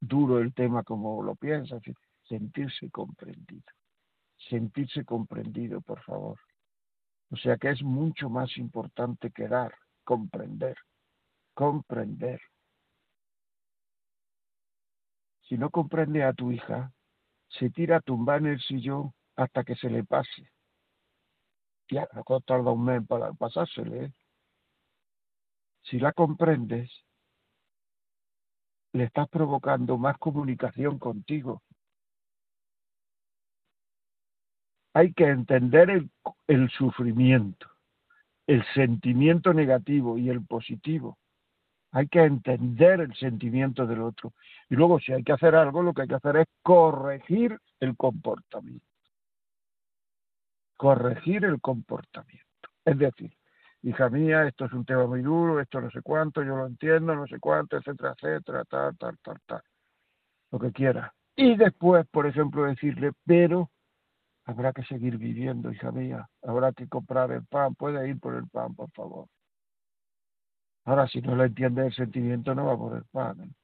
[0.00, 1.80] duro el tema como lo piensas,
[2.24, 3.62] sentirse comprendido,
[4.48, 6.38] sentirse comprendido, por favor.
[7.30, 9.74] O sea que es mucho más importante que dar,
[10.04, 10.76] comprender,
[11.54, 12.40] comprender.
[15.48, 16.92] Si no comprende a tu hija,
[17.48, 20.50] se tira a tumbar en el sillón hasta que se le pase.
[21.90, 24.04] Ya, no tarda un mes para pasársele.
[24.04, 24.12] ¿eh?
[25.82, 26.90] Si la comprendes,
[28.92, 31.62] le estás provocando más comunicación contigo.
[34.94, 35.90] Hay que entender
[36.46, 37.66] el, sufrimiento,
[38.46, 41.18] el sentimiento negativo y el positivo.
[41.92, 44.32] Hay que entender el sentimiento del otro.
[44.68, 47.96] Y luego, si hay que hacer algo, lo que hay que hacer es corregir el
[47.96, 48.86] comportamiento.
[50.76, 52.70] Corregir el comportamiento.
[52.84, 53.32] Es decir,
[53.82, 57.14] hija mía, esto es un tema muy duro, esto no sé cuánto, yo lo entiendo,
[57.14, 59.62] no sé cuánto, etcétera, etcétera, tal, tal, tal, tal,
[60.50, 61.14] lo que quiera.
[61.36, 63.70] Y después, por ejemplo, decirle, pero
[64.52, 68.46] habrá que seguir viviendo, hija mía, habrá que comprar el pan, puede ir por el
[68.48, 69.28] pan, por favor.
[70.84, 73.40] Ahora, si no le entiende el sentimiento, no va por el pan.
[73.40, 73.54] ¿eh?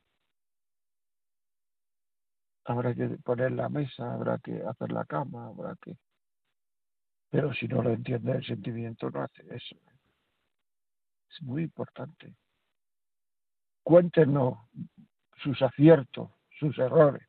[2.64, 5.96] Habrá que poner la mesa, habrá que hacer la cama, habrá que...
[7.30, 9.74] Pero si no le entiende el sentimiento, no hace eso.
[9.74, 9.98] ¿eh?
[11.30, 12.34] Es muy importante.
[13.82, 14.58] Cuéntenos
[15.36, 17.27] sus aciertos, sus errores.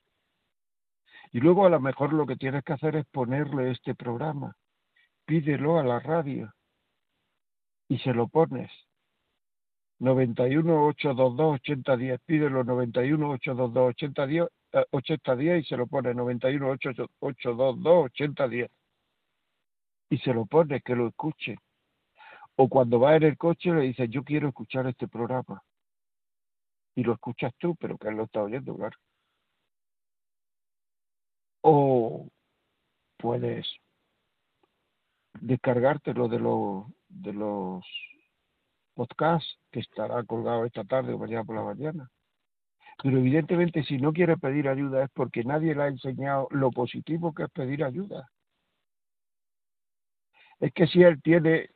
[1.32, 4.56] Y luego a lo mejor lo que tienes que hacer es ponerle este programa.
[5.26, 6.52] Pídelo a la radio
[7.88, 8.70] y se lo pones.
[10.00, 14.48] 91 822 8010, pídelo 91 822 8010,
[14.92, 18.70] 8010 y se lo pone 91 822 8010
[20.10, 21.56] y se lo pone que lo escuche.
[22.56, 25.62] O cuando va en el coche le dice yo quiero escuchar este programa.
[26.98, 28.96] Y lo escuchas tú, pero que él lo está oyendo, claro
[31.70, 32.28] o
[33.18, 33.66] puedes
[35.40, 37.84] descargártelo de los de los
[38.94, 42.10] podcasts que estará colgado esta tarde o mañana por la mañana.
[43.02, 47.34] Pero evidentemente si no quiere pedir ayuda es porque nadie le ha enseñado lo positivo
[47.34, 48.28] que es pedir ayuda.
[50.60, 51.70] Es que si él tiene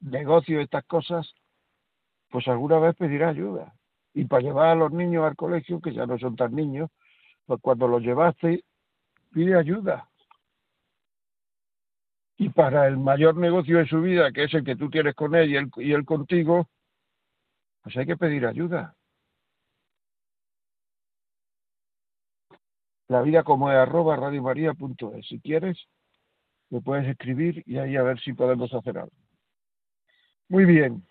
[0.00, 1.32] negocio estas cosas,
[2.28, 3.74] pues alguna vez pedirá ayuda.
[4.14, 6.90] Y para llevar a los niños al colegio, que ya no son tan niños,
[7.46, 8.64] pues cuando los llevaste
[9.32, 10.08] pide ayuda.
[12.36, 15.34] Y para el mayor negocio de su vida, que es el que tú tienes con
[15.34, 16.68] él y él, contigo,
[17.82, 18.94] pues hay que pedir ayuda.
[23.08, 25.26] La vida como es arroba radiomaria.es.
[25.28, 25.78] Si quieres,
[26.70, 29.12] me puedes escribir y ahí a ver si podemos hacer algo.
[30.48, 31.06] Muy bien.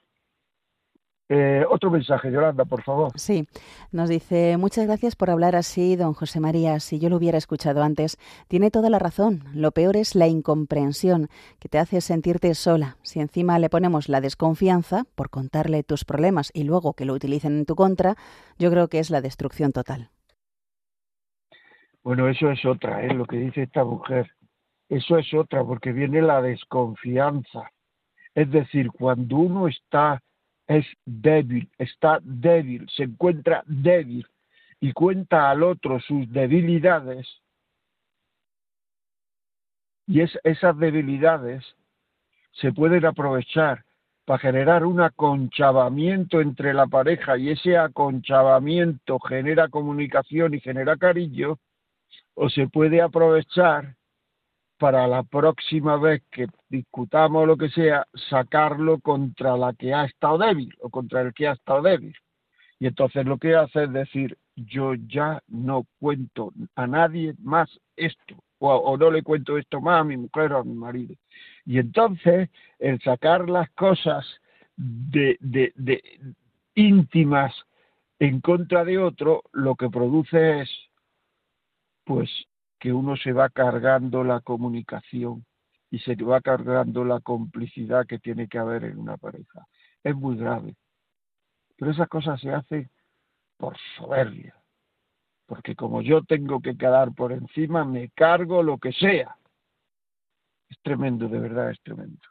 [1.34, 3.14] Eh, otro mensaje, Yolanda, por favor.
[3.16, 3.48] Sí,
[3.94, 6.82] nos dice, muchas gracias por hablar así, don José María.
[6.82, 8.18] Si yo lo hubiera escuchado antes,
[8.50, 9.46] tiene toda la razón.
[9.54, 12.98] Lo peor es la incomprensión, que te hace sentirte sola.
[13.02, 17.60] Si encima le ponemos la desconfianza por contarle tus problemas y luego que lo utilicen
[17.60, 18.16] en tu contra,
[18.60, 20.10] yo creo que es la destrucción total.
[22.04, 23.14] Bueno, eso es otra, ¿eh?
[23.14, 24.30] lo que dice esta mujer.
[24.90, 27.72] Eso es otra, porque viene la desconfianza.
[28.36, 30.22] Es decir, cuando uno está
[30.78, 34.26] es débil, está débil, se encuentra débil
[34.80, 37.28] y cuenta al otro sus debilidades,
[40.07, 41.63] y es, esas debilidades
[42.53, 43.84] se pueden aprovechar
[44.26, 51.59] para generar un aconchabamiento entre la pareja y ese aconchabamiento genera comunicación y genera cariño,
[52.34, 53.95] o se puede aprovechar
[54.82, 60.40] para la próxima vez que discutamos lo que sea, sacarlo contra la que ha estado
[60.40, 62.18] débil o contra el que ha estado débil.
[62.80, 68.44] Y entonces lo que hace es decir, yo ya no cuento a nadie más esto,
[68.58, 71.14] o, no le cuento esto más a mi mujer o a mi marido.
[71.64, 74.26] Y entonces el sacar las cosas
[74.76, 76.02] de, de, de
[76.74, 77.54] íntimas
[78.18, 80.72] en contra de otro, lo que produce es
[82.04, 82.32] pues
[82.82, 85.46] que uno se va cargando la comunicación
[85.92, 89.68] y se va cargando la complicidad que tiene que haber en una pareja.
[90.04, 90.76] Es muy grave.
[91.78, 92.90] Pero esas cosas se hacen
[93.58, 94.56] por soberbia.
[95.46, 99.36] Porque como yo tengo que quedar por encima, me cargo lo que sea.
[100.68, 102.28] Es tremendo, de verdad es tremendo.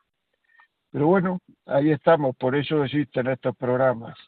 [0.91, 4.19] Pero bueno, ahí estamos, por eso existen estos programas.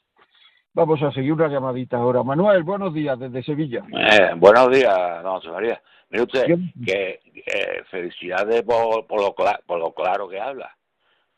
[0.75, 2.23] Vamos a seguir una llamadita ahora.
[2.23, 3.85] Manuel, buenos días desde Sevilla.
[3.93, 5.83] Eh, buenos días, don José María.
[6.09, 6.47] Mire usted,
[6.87, 10.75] que eh, felicidades por, por, lo por lo claro que habla.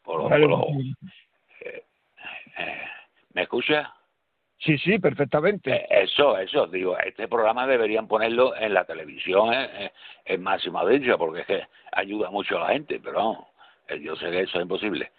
[0.04, 0.94] Por eh,
[1.64, 2.82] eh,
[3.32, 3.92] ¿Me escucha?
[4.58, 5.84] Sí, sí, perfectamente.
[5.90, 9.52] eso, eso, digo, este programa deberían ponerlo en la televisión
[10.24, 13.48] en máxima audiencia porque es que ayuda mucho a la gente, pero
[14.00, 15.10] yo sé que eso es imposible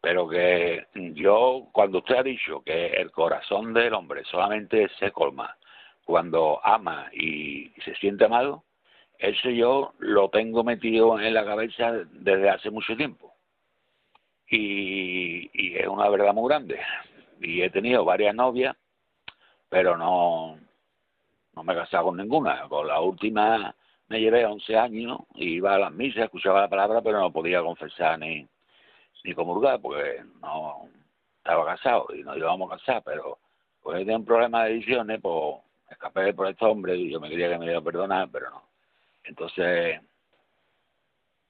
[0.00, 5.56] pero que yo, cuando usted ha dicho que el corazón del hombre solamente se colma
[6.04, 8.64] cuando ama y se siente amado,
[9.18, 13.34] eso yo lo tengo metido en la cabeza desde hace mucho tiempo.
[14.50, 16.80] y, y es una verdad muy grande.
[17.40, 18.76] Y he tenido varias novias,
[19.68, 20.58] pero no,
[21.54, 22.68] no me he casado con ninguna.
[22.68, 23.74] Con la última
[24.08, 28.18] me llevé 11 años, iba a las misas, escuchaba la palabra, pero no podía confesar
[28.18, 28.46] ni,
[29.24, 30.88] ni comulgar, porque no
[31.38, 33.38] estaba casado y nos íbamos a casar, pero
[33.82, 35.56] pues tenía un problema de ediciones, pues
[35.90, 38.62] escapé por este hombre y yo me quería que me diera perdonar, pero no.
[39.24, 40.00] Entonces,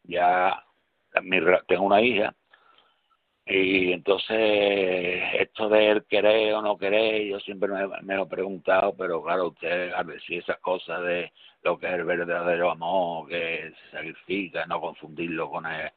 [0.05, 0.64] ya
[1.66, 2.35] tengo una hija
[3.51, 7.69] y entonces esto de él querer o no querer, yo siempre
[8.03, 11.95] me, lo he preguntado, pero claro, usted a decir esas cosas de lo que es
[11.95, 15.91] el verdadero amor, que se sacrifica, no confundirlo con el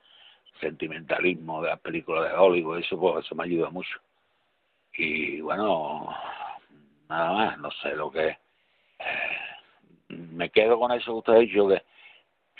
[0.61, 3.99] sentimentalismo de las películas de Hollywood, eso, pues, eso me ayuda mucho.
[4.93, 6.15] Y bueno,
[7.09, 8.37] nada más, no sé lo que...
[10.07, 11.81] Me quedo con eso que usted ha dicho, que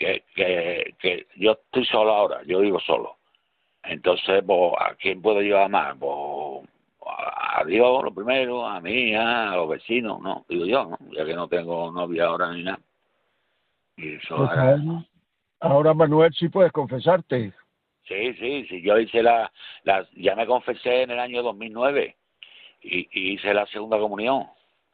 [0.02, 3.18] que, que, que yo estoy solo ahora, yo vivo solo.
[3.84, 5.96] Entonces, pues, ¿a quién puedo yo amar?
[5.98, 6.68] Pues,
[7.06, 10.46] a Dios, lo primero, a mí, a los vecinos, ¿no?
[10.48, 10.98] Digo yo, ¿no?
[11.12, 12.80] Ya que no tengo novia ahora ni nada.
[13.98, 14.50] Y eso pues
[15.60, 17.54] ahora, Manuel, sí puedes confesarte.
[18.08, 18.82] Sí, sí, sí.
[18.82, 19.52] Yo hice la,
[19.84, 22.16] la ya me confesé en el año 2009
[22.82, 24.48] y, y hice la segunda comunión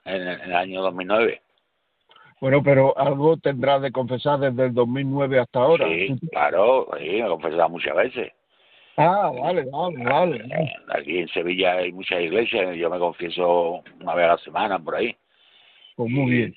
[0.05, 1.41] en, en el año 2009.
[2.39, 5.87] Bueno, pero algo tendrás de confesar desde el 2009 hasta ahora.
[5.87, 8.31] Sí, claro, sí, me he confesado muchas veces.
[8.97, 10.71] Ah, vale, vale, vale.
[10.89, 14.95] Aquí en Sevilla hay muchas iglesias, yo me confieso una vez a la semana por
[14.95, 15.15] ahí.
[15.95, 16.55] Pues muy bien.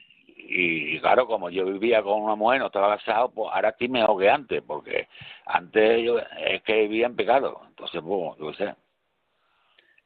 [0.53, 4.21] Y, claro, como yo vivía con una mujer, no estaba casado, pues ahora estoy mejor
[4.21, 5.07] que antes, porque
[5.47, 8.75] antes yo es que vivía en pecado, entonces, pues, yo sé.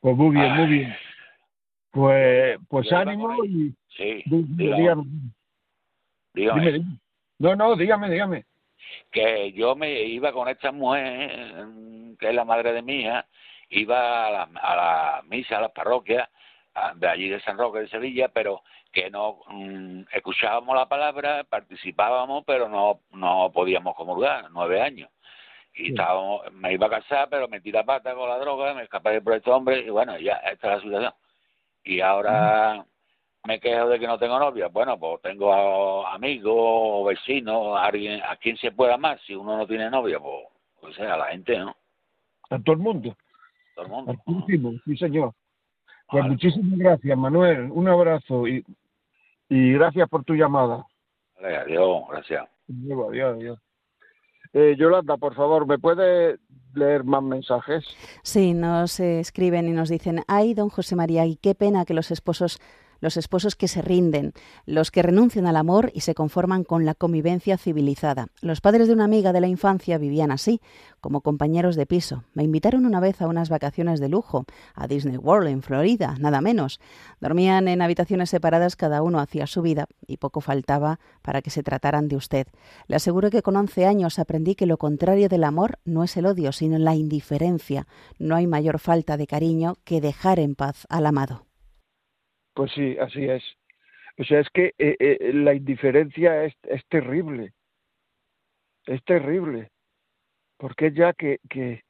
[0.01, 0.97] Pues muy bien, muy bien.
[1.91, 3.75] Pues, pues ánimo y...
[3.89, 4.23] Sí,
[6.35, 6.83] Dígame.
[7.39, 8.45] No, no, dígame, dígame.
[9.11, 11.65] Que yo me iba con esta mujer,
[12.19, 13.27] que es la madre de mi hija,
[13.71, 16.29] iba a la, a la misa, a las parroquias,
[16.97, 18.63] de allí de San Roque de Sevilla, pero
[18.95, 25.11] que no mm, escuchábamos la palabra, participábamos, pero no no podíamos comulgar, nueve años.
[25.75, 29.21] Y estábamos, me iba a casar, pero metí la pata con la droga, me escapé
[29.21, 31.13] por este hombre, y bueno, ya esta es la situación.
[31.83, 32.87] Y ahora
[33.45, 34.69] me quejo de que no tengo novia.
[34.69, 39.21] Bueno, pues tengo amigos o vecinos, alguien, a quien se pueda más.
[39.27, 40.47] Si uno no tiene novia, pues,
[40.81, 41.75] pues a la gente, ¿no?
[42.51, 43.17] A todo el mundo.
[43.75, 44.81] Todo el mundo.
[44.85, 45.33] sí, señor.
[46.09, 47.71] Pues muchísimas gracias, Manuel.
[47.73, 48.65] Un abrazo y,
[49.55, 50.85] y gracias por tu llamada.
[51.41, 52.43] Vale, adiós, gracias.
[52.69, 53.59] Adiós, adiós.
[54.53, 56.39] Eh, Yolanda, por favor, ¿me puede
[56.75, 57.85] leer más mensajes?
[58.25, 62.11] Sí, nos escriben y nos dicen, ay, don José María, y qué pena que los
[62.11, 62.59] esposos
[63.05, 64.33] los esposos que se rinden,
[64.65, 68.29] los que renuncian al amor y se conforman con la convivencia civilizada.
[68.41, 70.63] Los padres de una amiga de la infancia vivían así,
[71.03, 72.25] como compañeros de piso.
[72.33, 76.41] Me invitaron una vez a unas vacaciones de lujo, a Disney World en Florida, nada
[76.41, 76.81] menos.
[77.21, 81.63] Dormían en habitaciones separadas, cada uno hacía su vida, y poco faltaba para que se
[81.63, 82.47] trataran de usted.
[82.87, 86.25] Le aseguro que con 11 años aprendí que lo contrario del amor no es el
[86.25, 87.87] odio, sino la indiferencia.
[88.19, 91.45] No hay mayor falta de cariño que dejar en paz al amado.
[92.55, 93.43] Pues sí, así es.
[94.17, 97.53] O sea, es que eh, eh, la indiferencia es, es terrible.
[98.87, 99.71] Es terrible.
[100.57, 101.83] Porque ya que, que,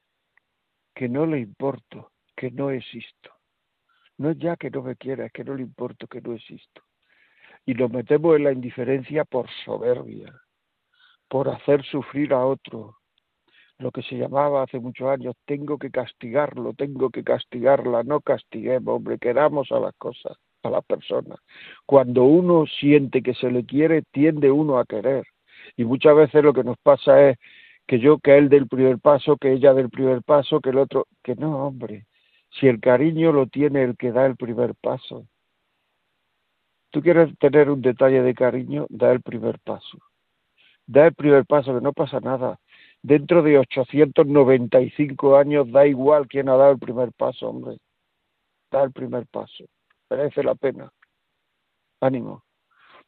[0.95, 3.31] que no le importo, que no existo.
[4.17, 6.83] No es ya que no me quiera, que no le importo, que no existo.
[7.67, 10.35] Y nos metemos en la indiferencia por soberbia,
[11.29, 12.99] por hacer sufrir a otro.
[13.79, 18.97] Lo que se llamaba hace muchos años, tengo que castigarlo, tengo que castigarla, no castiguemos,
[18.97, 21.37] hombre, queramos a las cosas a la persona.
[21.87, 25.25] Cuando uno siente que se le quiere, tiende uno a querer.
[25.77, 27.39] Y muchas veces lo que nos pasa es
[27.87, 31.07] que yo, que él del primer paso, que ella del primer paso, que el otro,
[31.23, 32.07] que no, hombre.
[32.59, 35.27] Si el cariño lo tiene el que da el primer paso.
[36.91, 39.99] Tú quieres tener un detalle de cariño, da el primer paso.
[40.87, 42.59] Da el primer paso, que no pasa nada.
[43.03, 47.79] Dentro de 895 años da igual quién ha dado el primer paso, hombre.
[48.71, 49.65] Da el primer paso
[50.17, 50.93] merece la pena.
[52.01, 52.45] Ánimo.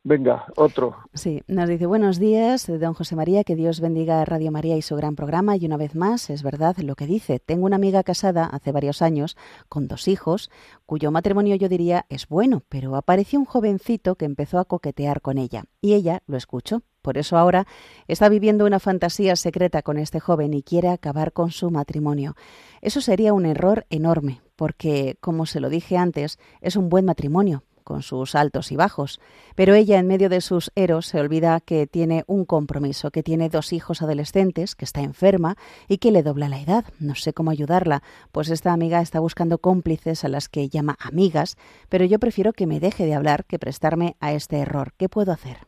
[0.09, 0.97] Venga, otro.
[1.15, 4.83] Sí, nos dice buenos días, don José María, que Dios bendiga a Radio María y
[4.83, 5.57] su gran programa.
[5.57, 7.41] Y una vez más, es verdad lo que dice.
[7.41, 9.37] Tengo una amiga casada hace varios años,
[9.69, 10.49] con dos hijos,
[10.87, 15.39] cuyo matrimonio yo diría es bueno, pero apareció un jovencito que empezó a coquetear con
[15.39, 15.65] ella.
[15.81, 16.83] Y ella lo escuchó.
[17.03, 17.67] Por eso ahora
[18.07, 22.37] está viviendo una fantasía secreta con este joven y quiere acabar con su matrimonio.
[22.81, 27.63] Eso sería un error enorme, porque, como se lo dije antes, es un buen matrimonio,
[27.87, 29.21] con sus altos y bajos.
[29.55, 33.49] Pero ella, en medio de sus eros, se olvida que tiene un compromiso, que tiene
[33.49, 35.55] dos hijos adolescentes, que está enferma
[35.89, 36.85] y que le dobla la edad.
[36.99, 38.03] No sé cómo ayudarla,
[38.33, 41.57] pues esta amiga está buscando cómplices a las que llama amigas,
[41.89, 44.93] pero yo prefiero que me deje de hablar que prestarme a este error.
[44.99, 45.59] ¿Qué puedo hacer?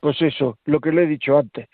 [0.00, 1.68] Pues eso, lo que le he dicho antes.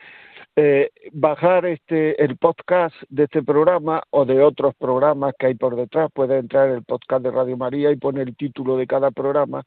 [0.61, 5.77] Eh, bajar este el podcast de este programa o de otros programas que hay por
[5.77, 6.11] detrás.
[6.13, 9.63] Puede entrar en el podcast de Radio María y poner el título de cada programa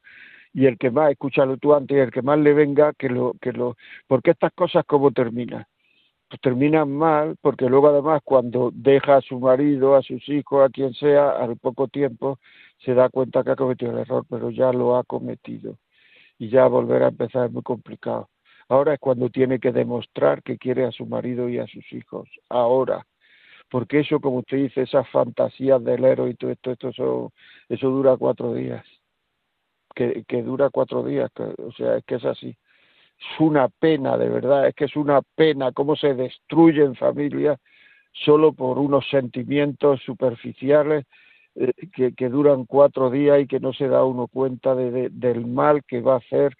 [0.52, 3.32] y el que más, escúchalo tú antes, y el que más le venga, que lo,
[3.40, 3.76] que lo,
[4.06, 5.64] porque estas cosas cómo terminan.
[6.28, 10.70] Pues terminan mal, porque luego además cuando deja a su marido, a sus hijos, a
[10.70, 12.38] quien sea, al poco tiempo
[12.84, 15.78] se da cuenta que ha cometido el error, pero ya lo ha cometido.
[16.38, 18.28] Y ya volver a empezar es muy complicado.
[18.72, 22.26] Ahora es cuando tiene que demostrar que quiere a su marido y a sus hijos.
[22.48, 23.06] Ahora.
[23.68, 27.32] Porque eso, como usted dice, esas fantasías del héroe y todo esto, esto eso,
[27.68, 28.82] eso dura cuatro días.
[29.94, 31.30] Que, que dura cuatro días.
[31.36, 32.48] o sea, es que es así.
[32.48, 34.68] Es una pena, de verdad.
[34.68, 37.60] Es que es una pena cómo se destruyen familias
[38.24, 41.04] solo por unos sentimientos superficiales
[41.56, 45.46] eh, que, que, duran cuatro días y que no se da uno cuenta de, del
[45.46, 46.56] mal que va a hacer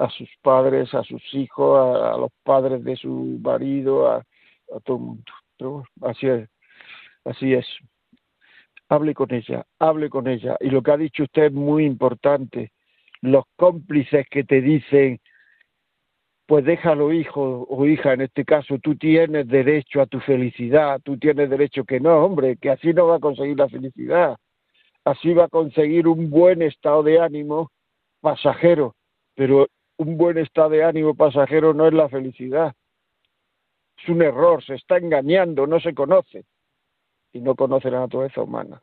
[0.00, 4.24] a sus padres, a sus hijos, a, los padres de su marido, a,
[4.84, 5.32] todo el mundo.
[5.58, 6.48] Pero así es,
[7.26, 7.66] así es.
[8.88, 10.56] Hable con ella, hable con ella.
[10.60, 12.72] Y lo que ha dicho usted es muy importante.
[13.20, 15.20] Los cómplices que te dicen,
[16.46, 21.18] pues déjalo hijo o hija, en este caso, tú tienes derecho a tu felicidad, tú
[21.18, 24.36] tienes derecho que no, hombre, que así no va a conseguir la felicidad.
[25.04, 27.70] Así va a conseguir un buen estado de ánimo
[28.22, 28.94] pasajero,
[29.34, 29.66] pero
[30.00, 32.74] un buen estado de ánimo pasajero no es la felicidad.
[34.02, 36.46] Es un error, se está engañando, no se conoce.
[37.34, 38.82] Y no conoce la naturaleza humana.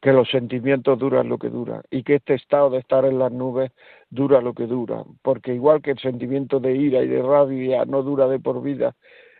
[0.00, 3.32] Que los sentimientos duran lo que duran y que este estado de estar en las
[3.32, 3.72] nubes
[4.10, 5.02] dura lo que dura.
[5.22, 8.94] Porque igual que el sentimiento de ira y de rabia no dura de por vida,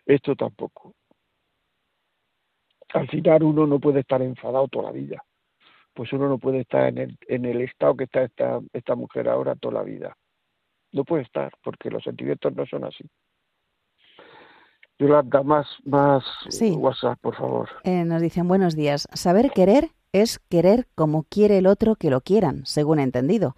[0.04, 0.94] esto tampoco.
[2.92, 5.22] Al final uno no puede estar enfadado toda la vida.
[5.94, 9.28] Pues uno no puede estar en el, en el estado que está esta, esta mujer
[9.28, 10.16] ahora toda la vida
[10.92, 13.04] no puede estar, porque los sentimientos no son así.
[14.98, 16.24] Yolanda, más, más
[16.76, 17.68] WhatsApp, por favor.
[17.84, 19.06] Eh, nos dicen buenos días.
[19.12, 23.54] Saber querer es querer como quiere el otro que lo quieran, según he entendido.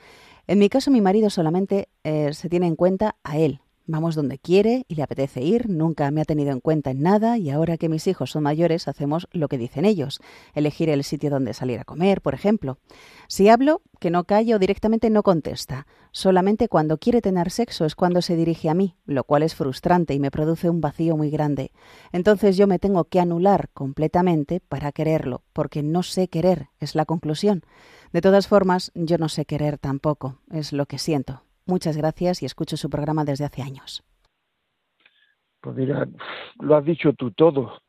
[0.46, 3.60] En mi caso, mi marido solamente eh, se tiene en cuenta a él,
[3.92, 7.38] Vamos donde quiere y le apetece ir, nunca me ha tenido en cuenta en nada
[7.38, 10.20] y ahora que mis hijos son mayores hacemos lo que dicen ellos,
[10.54, 12.78] elegir el sitio donde salir a comer, por ejemplo.
[13.26, 15.88] Si hablo, que no calle o directamente no contesta.
[16.12, 20.12] Solamente cuando quiere tener sexo es cuando se dirige a mí, lo cual es frustrante
[20.14, 21.70] y me produce un vacío muy grande.
[22.12, 27.04] Entonces yo me tengo que anular completamente para quererlo, porque no sé querer, es la
[27.04, 27.62] conclusión.
[28.12, 31.42] De todas formas, yo no sé querer tampoco, es lo que siento.
[31.64, 34.02] Muchas gracias y escucho su programa desde hace años.
[35.60, 36.08] Pues mira,
[36.58, 37.80] lo has dicho tú todo.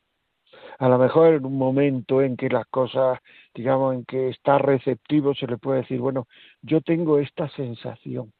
[0.81, 3.19] A lo mejor en un momento en que las cosas,
[3.53, 6.27] digamos, en que está receptivo, se le puede decir, bueno,
[6.63, 8.33] yo tengo esta sensación.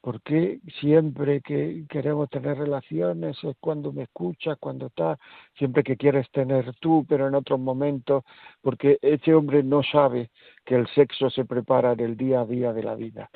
[0.00, 5.18] porque siempre que queremos tener relaciones es cuando me escuchas, cuando está,
[5.58, 8.24] siempre que quieres tener tú, pero en otros momentos,
[8.62, 10.30] porque ese hombre no sabe
[10.64, 13.30] que el sexo se prepara en el día a día de la vida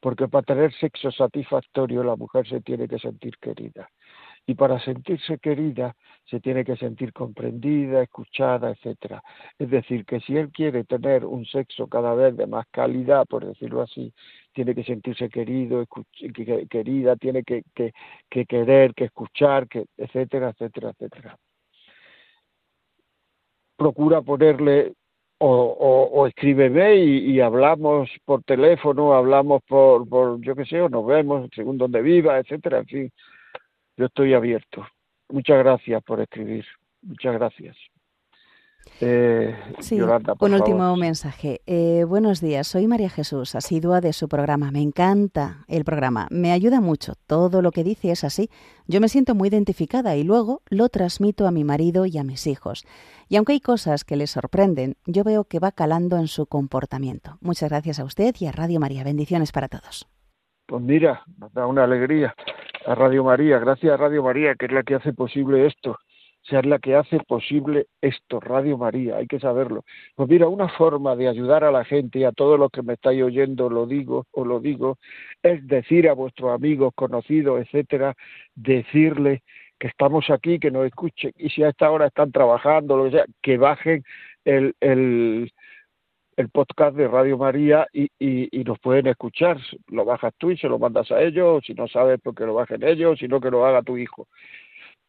[0.00, 3.88] porque para tener sexo satisfactorio la mujer se tiene que sentir querida.
[4.46, 5.94] Y para sentirse querida
[6.26, 9.22] se tiene que sentir comprendida, escuchada, etcétera.
[9.58, 13.46] Es decir, que si él quiere tener un sexo cada vez de más calidad, por
[13.46, 14.12] decirlo así,
[14.52, 15.86] tiene que sentirse querido,
[16.68, 21.38] querida, tiene que, que querer, que escuchar, que, etcétera, etcétera, etcétera.
[23.76, 24.92] Procura ponerle
[25.38, 31.06] o, o, escríbeme y, hablamos por teléfono, hablamos por, por yo qué sé, o nos
[31.06, 33.12] vemos según donde viva, etcétera, en fin,
[33.96, 34.86] yo estoy abierto.
[35.28, 36.64] Muchas gracias por escribir,
[37.02, 37.76] muchas gracias.
[39.00, 41.62] Eh, sí, un último mensaje.
[41.66, 44.70] Eh, buenos días, soy María Jesús, asidua de su programa.
[44.70, 47.14] Me encanta el programa, me ayuda mucho.
[47.26, 48.50] Todo lo que dice es así.
[48.86, 52.46] Yo me siento muy identificada y luego lo transmito a mi marido y a mis
[52.46, 52.84] hijos.
[53.28, 57.38] Y aunque hay cosas que le sorprenden, yo veo que va calando en su comportamiento.
[57.40, 59.02] Muchas gracias a usted y a Radio María.
[59.02, 60.06] Bendiciones para todos.
[60.66, 62.34] Pues mira, nos da una alegría
[62.86, 63.58] a Radio María.
[63.58, 65.98] Gracias a Radio María, que es la que hace posible esto
[66.48, 69.84] sea la que hace posible esto, Radio María, hay que saberlo.
[70.14, 72.94] Pues mira, una forma de ayudar a la gente y a todos los que me
[72.94, 74.98] estáis oyendo, lo digo o lo digo,
[75.42, 78.14] es decir a vuestros amigos, conocidos, etcétera,
[78.54, 79.42] decirle
[79.78, 83.10] que estamos aquí, que nos escuchen, y si a esta hora están trabajando, lo que
[83.12, 84.04] sea, que bajen
[84.44, 85.50] el, el
[86.36, 89.58] el podcast de Radio María y, y, nos pueden escuchar.
[89.88, 92.54] Lo bajas tú y se lo mandas a ellos, si no sabes, pues que lo
[92.54, 94.28] bajen ellos, sino que lo haga tu hijo.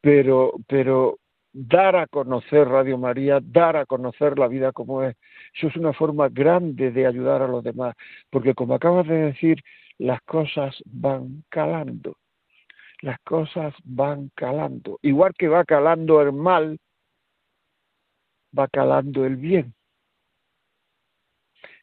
[0.01, 1.17] Pero, pero
[1.53, 5.15] dar a conocer Radio María, dar a conocer la vida como es,
[5.53, 7.95] eso es una forma grande de ayudar a los demás,
[8.29, 9.63] porque como acabas de decir,
[9.97, 12.17] las cosas van calando,
[13.01, 16.77] las cosas van calando, igual que va calando el mal,
[18.57, 19.73] va calando el bien.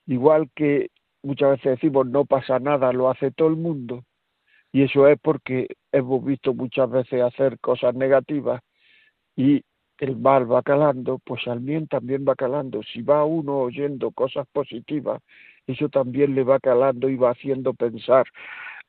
[0.06, 0.90] Igual que
[1.22, 4.04] muchas veces decimos no pasa nada, lo hace todo el mundo.
[4.72, 8.62] Y eso es porque hemos visto muchas veces hacer cosas negativas
[9.36, 9.62] y
[9.98, 12.82] el mal va calando, pues al bien también va calando.
[12.82, 15.22] Si va uno oyendo cosas positivas,
[15.66, 18.26] eso también le va calando y va haciendo pensar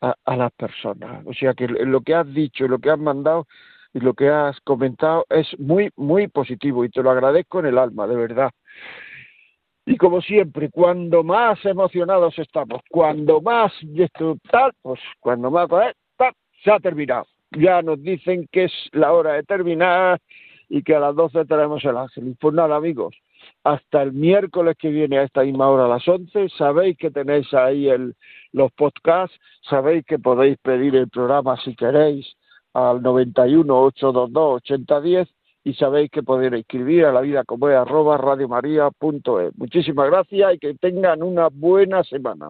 [0.02, 1.24] a, a las personas.
[1.26, 3.46] O sea que lo que has dicho, lo que has mandado
[3.94, 7.78] y lo que has comentado es muy, muy positivo y te lo agradezco en el
[7.78, 8.52] alma, de verdad.
[9.86, 13.74] Y como siempre, cuando más emocionados estamos, cuando más
[14.50, 17.26] tal, pues cuando más tal, se ha terminado.
[17.52, 20.20] Ya nos dicen que es la hora de terminar
[20.70, 22.36] y que a las 12 tenemos el ángel.
[22.40, 23.14] Pues nada, amigos,
[23.64, 27.54] hasta el miércoles que viene a esta misma hora a las 11, sabéis que tenéis
[27.54, 28.16] ahí el,
[28.54, 29.38] los podcasts,
[29.70, 32.26] sabéis que podéis pedir el programa si queréis
[32.74, 35.30] al 91 822 8010
[35.64, 38.18] y sabéis que podéis escribir a la vida como es arroba.
[39.56, 42.50] Muchísimas gracias y que tengan una buena semana.